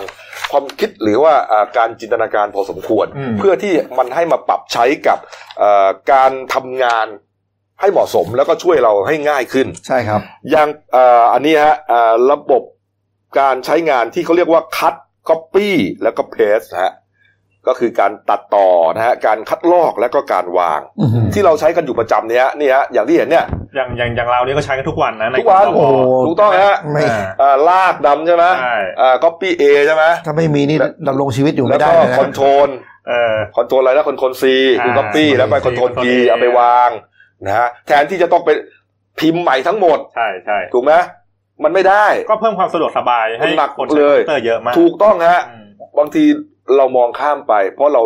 [0.52, 5.20] ความคิดหรือว่าอ่าการจินตนาการพอสมควรอืมเพื่อที่มันให้มาปรับใช้กับ
[5.60, 7.08] เอ่อการทำงาน
[7.80, 10.22] ให้เหมาะสมแล้วก็ช่วยเราให้ง่ายขึ้น ใช่ครับ
[10.52, 12.64] อย่างเอ่ออันนี้ฮะเอ่อระบบ
[13.40, 14.96] การใช้งานที่เขาเรียกว่า cut
[15.30, 15.70] copy
[16.04, 16.94] แล้วก็ paste นะฮะ
[17.68, 23.46] ก็คือการตัดต่อนะฮะการคัดลอกแล้วก็การวางอื้อหือที่เราใช้กันอยู่ประจำเนี้ยนี่ฮะอย่างที่เห็นเนี่ย
[23.76, 25.94] อย่างอย่างอย่างเรานี่ก็ใช้กันทุกวันนะในทุกวันกโอ้รโห
[26.26, 32.70] ถูกต้องฮะไม่อ่าเอ่อลากดำใช่ไหมใช่เอ่อ copy A ใช่ไหมถ้าไม่มีนี่ดำรงชีวิตอยู่แล้ไม่วได้ก็เลยนะคอนโทรล
[33.08, 34.44] เออคอนโทรลอะไรนะคอนโทรล C
[34.84, 36.90] คืออ่า copy แล้วไปคอนโทรล P Control A เอาไปวาง
[37.46, 38.50] นะฮะแทนที่จะต้องไป
[39.20, 40.94] พิมพ์ใหม่ทั้งหมด ใช่ใช่ถูกไหม
[41.64, 45.68] มันไม่ได้ก็เพิ่มความสะดวกสบายให้หนักคนใช้เลคอยมพิวเตอร์เยอะมาก ถูกต้องฮะอืม
[45.98, 46.24] บางที
[46.78, 48.04] เรามองข้ามไป เพราะเรา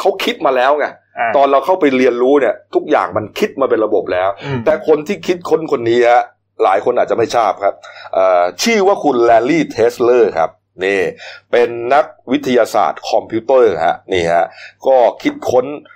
[0.00, 6.22] เขาคิดมาแล้วไงาตอนเราเข้าไปเรียนรู้เนี่ย ทุกอย่างมันคิดมาเป็นระบบแล้วอืมแต่คนที่คิดค้นคนนี้ฮะ
[6.64, 7.74] หลายคนอาจจะไม่ทราบครับ
[8.14, 10.50] เอ่อชื่อว่าคุณแลร์รี่เทสเลอร์ครับ
[10.84, 11.00] นี่
[11.52, 14.44] เป็นนักวิทยาศาสตร์คอมพิวเตอร์ฮะนี่ฮะ
[14.86, 15.95] ก็คิดค้นอ่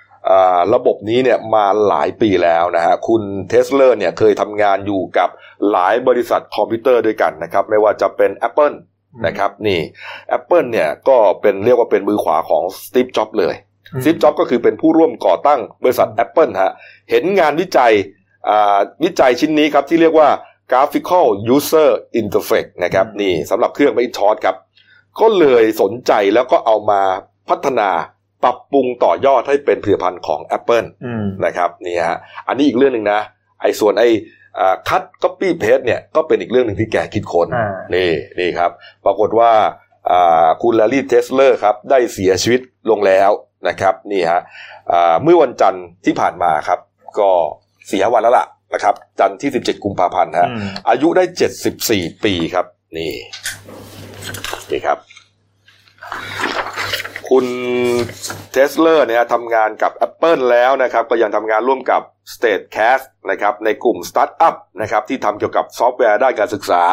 [0.73, 5.29] ระบบนี้เนี่ยมาหลายปีแล้วนะฮะคุณเทสเลอร์เนี่ยเคยทำงานอยู่กับ
[5.71, 8.75] หลายบริษัทคอมพิวเตอร์ด้วยกันนะครับ ไม่ว่าจะเป็น Apple
[9.25, 9.79] นะครับนี่
[10.37, 13.55] Apple เนี่ยก็เป็นเรียกว่าเป็นมือขวาของสตีฟจ็อบส์เลย
[13.93, 16.73] อืมสตีฟจ็อบส์ก็คือเป็นผู้ร่วมก่อตั้งบริษัท Apple ฮะ
[17.09, 17.93] เห็นงานวิจัย
[18.49, 20.29] อ่าวิจัยชิ้นนี้ครับที่เรียกว่า
[20.71, 24.55] graphical user interface นะครับนี่สำหรับเครื่อง Macintosh ครับ
[25.19, 27.01] ก็เลยสนใจแล้วก็เอามา
[27.49, 27.89] พัฒนา
[28.43, 33.19] ปรับปรุงต่อยอดให้เป็นผลิตภัณฑ์ของ Apple อืมนะครับนี่ฮะอันนี้อีกเรื่องหนึ่งนะ
[33.61, 34.09] ไอ้ส่วนไอ้
[34.87, 38.71] cut copy paste เนี่ยก็เป็นอีกเรื่องหนึ่งที่แกคิดค้นอ่านี่นี่ครับ
[39.05, 39.51] ปรากฏว่า
[40.11, 42.61] อ่าคุณ Larry Tesler ครับได้เสียชีวิต
[42.91, 43.31] ลงแล้ว
[43.67, 44.41] นะครับนี่ฮะ
[44.91, 46.79] อ่าเมื่อวันจันทร์ที่ผ่านมาครับ
[47.19, 51.23] ก็สี่วันแล้วล่ะนะครับจันทร์ที่ 17 กุมภาพันธ์ฮะอืมอายุได้
[51.73, 52.65] 74 ปีครับ
[52.97, 53.13] นี่
[54.71, 54.97] นี่ครับ
[57.31, 57.47] คุณ
[58.51, 62.01] Tesler เนี่ยทำงานกับ Apple แล้วนะครับ ก็ยังทำงานร่วมกับ
[62.33, 66.83] Statecast นะครับในกลุ่มสตาร์ทอัพนะครับที่ทำเกี่ยวกับซอฟต์แวร์ด้านการศึกษา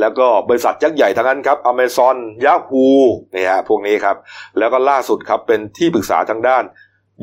[0.00, 2.88] แล้วก็บริษัทยักษ์ใหญ่ทั้งนั้นครับ Amazon Yahoo
[3.32, 4.16] เนี่ยฮะพวกนี้ครับ
[4.58, 6.64] แล้วก็ล่าสุดครับเป็นที่ปรึกษาทางด้าน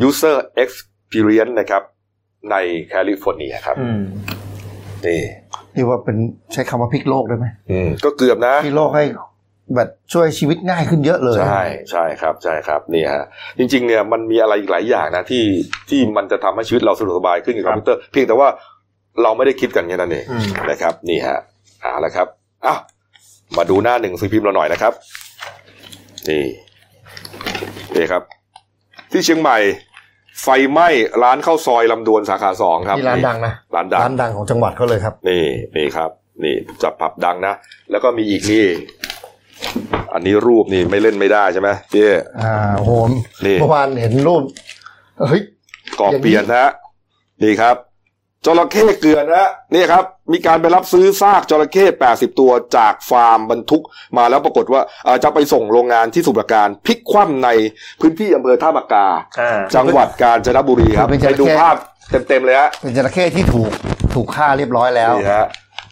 [0.08, 1.84] User Experience นะครับ
[2.52, 2.56] ใน
[2.90, 4.02] แคลิฟอร์เนียครับอืม
[5.06, 5.22] นี่
[5.76, 6.18] นี่ว่าเป็น
[6.54, 9.04] ใช้คำว่าพลิกโลกได้ไหมอืมก็เกือบนะพลิกโลกให้
[9.76, 11.62] แบบช่วยชีวิตง่ายขึ้นเยอะเลย ใช่
[11.92, 13.24] ใช่ครับใช่ครับนี่ฮะ
[13.58, 15.44] จริงๆเนี่ยมันมีอะไรอีกหลายอย่างนะที่
[15.90, 18.48] ที่มันจะทำให้ชีวิตเราสะดวกสบายขึ้นกับคอมพิวเตอร์เพียงแต่ว่า
[19.24, 21.38] เราไม่ได้คิดกันแค่นั้นเองอืมนะครับ นี่ฮะ
[21.82, 22.28] เอาละครับ
[22.66, 22.80] อ้าว
[23.58, 24.94] มาดูหน้าหนึ่งซื้อพิมพ์เราหน่อยนะครับ
[26.30, 26.44] นี่
[27.96, 28.24] นี่ครับ
[29.12, 29.58] ที่เชียงใหม่
[30.44, 30.88] ไฟไหม้
[31.24, 35.44] ร้านข้าวซอยลำดวนสาขาสองครับนี่ร้านดังนะร้านดังร้านดังของจังหวัดเขาเลยครับ นี่
[35.78, 36.10] นี่ครับ
[36.44, 37.54] นี่จับผับดังนะ
[37.92, 38.66] แล้วก็มีอีกนี่
[40.14, 42.04] อันนี้รูปนี่ไม่เล่นไม่ได้ใช่ไหมพี่
[42.44, 42.92] อ่าโอ้โห
[43.46, 44.44] นี่เมื่อวานเห็นรูป
[45.30, 45.42] เฮ้ย
[46.00, 46.72] กอบเปลี่ยนนะฮะ
[47.44, 47.76] นี่ครับ
[48.46, 53.84] จระเข้เกลือนนะฮะนี่ครับ มีการไปรับซื้อซากจระเข้80 ตัวจากฟาร์มบรรทุก
[54.18, 57.50] มาแล้วปรากฏว่าเอ่อจะไปส่งโรงงานที่สมุทรปราการพลิกคว่ำใน
[58.02, 59.08] พื้นที่อำเภอท่ามะกา
[59.40, 61.76] อ่าจังหวัดกาญจนบุรีครับเป็นจไประเข้ดูภาพ
[62.30, 63.72] เต็มๆเลยฮะเป็นจระเข้ที่ถูก
[64.14, 65.46] ถูกฆ่าเรียบร้อยแล้วนี่ฮะ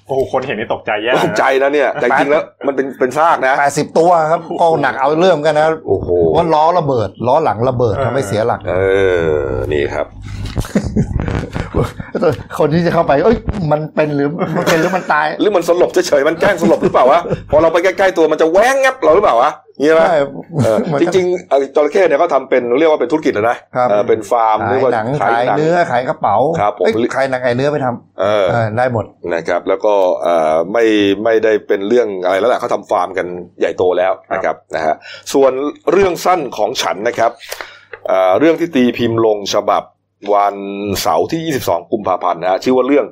[0.07, 8.75] โอ้โหคนเห็นนี่ตกใจแย่ตกใจนะเนี่ย แต่จริงๆแล้วมันเป็นเป็นซากนะแปดสิบตัวครับก็หนักเอาเรื่องกันนะโอ้โหว่าล้อระเบิด ล้อหลังระเบิดเออทำให้เสียหลัก เอ
[9.29, 9.35] อ
[9.73, 10.07] นี่ครับ
[12.59, 13.37] คนที่จะเข้าไป เอ้ย
[13.71, 17.19] มันเป็นหรือมันเป็นหรือมันตาย หรือมันสลบเฉยๆ มันแกล้งสลบหรือเปล่าวะ
[17.51, 20.15] พอเราไปใกล้ๆตัวมันจะแว้งงับเราหรือเปล่าวะนี่ไหม ใช่
[20.63, 30.83] เออมันจก็ริงๆเอ่อจระเข้เนี่ยเขาทำเป็นเรียกว่าเป็นธุรกิจนะนะครับเออเป็นฟาร์มขาเรียยกว่าหนังขายขายหนังเนื้อขายกระเป๋าครับผมเอ้ยขายหนังขายเนื้อไปทำเออเออได้หมดนะครับ แล้วก็เอ่อไม่
[31.23, 33.27] ไม่ได้เป็นเรื่องอะไรแล้วแหละเขาทำฟาร์มกัน
[33.59, 34.95] ใหญ่โตแล้วนะครับนะฮะ
[35.33, 35.51] ส่วน
[35.91, 37.31] เรื่องสั้นของฉันนะครับ
[38.07, 39.83] เอ่อเรื่องที่ตีพิมพ์ลงฉบับ
[40.33, 40.55] วัน
[41.01, 43.05] เสาร์ที่ 22 กุมภาพันธ์นะฮะชื่อว่าเรื่อง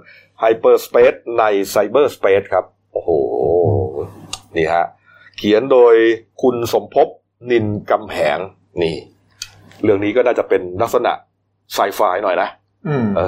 [0.43, 1.43] Hyperspace ใน
[1.73, 3.09] Cyberspace ครับ โอ้โห
[4.57, 4.85] นี่ฮะ
[5.37, 5.93] เขียนโดย
[6.41, 7.07] คุณสมภพ
[7.51, 8.39] นินกำแหง
[8.81, 8.95] นี่
[9.83, 11.11] เรื่องนี้ก็น่าจะเป็นลักษณะ
[11.73, 12.49] ไซไฟหน่อยนะ
[12.87, 13.21] อืมเอ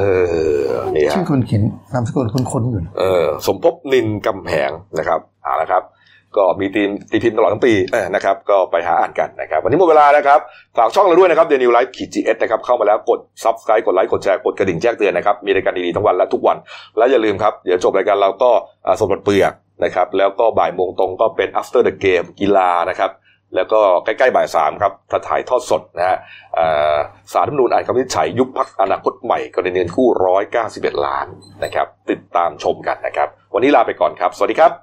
[0.70, 5.84] อนี่ชื่ฮะอคุณเขียนนามสกุลคุณคนอยู่เออ สมภพนินกำแหงนะครับเอาละครับ
[6.38, 10.40] ก็มีทีมตีพิมพ์ตลอดทั้งปีเออนะครับ ก็ไปหาอ่านกันนะครับ วันนี้หมดเวลานะครับ
[10.78, 16.58] ฝากช่องเราด้วยนะครับเดนิวไลฟ์ขีดจีเอสนะครับ เข้ามาแล้วกดซับสไครต์กดไลค์กดแชร์กดกระดิ่งแจ้งเตือนนะครับ มีรายการดีๆทั้งวันและทุกวัน
[16.98, 18.50] และอย่าลืมครับ เดี๋ยวจบรายการเราก็
[18.86, 19.52] อ่าสมบัติเปลือก
[19.84, 23.12] นะครับแล้วก็บ่ายโมงตรงก็เป็น after the game กีฬานะครับ
[23.56, 26.18] แล้วก็ใกล้ๆบ่ายสามครับถ้าถ่ายทอดสดนะฮะ
[27.34, 31.28] สารรัฐมนูญอ่านคำวินิจฉัยยุบพักอนาคตใหม่กรณีเงินคู่ร้อยเก้าสิบเอ็ดล้าน
[31.64, 34.74] นะครับติดตามชมกันนะครับ วันนี้ลาไปก่อนครับ สวัสดีครับ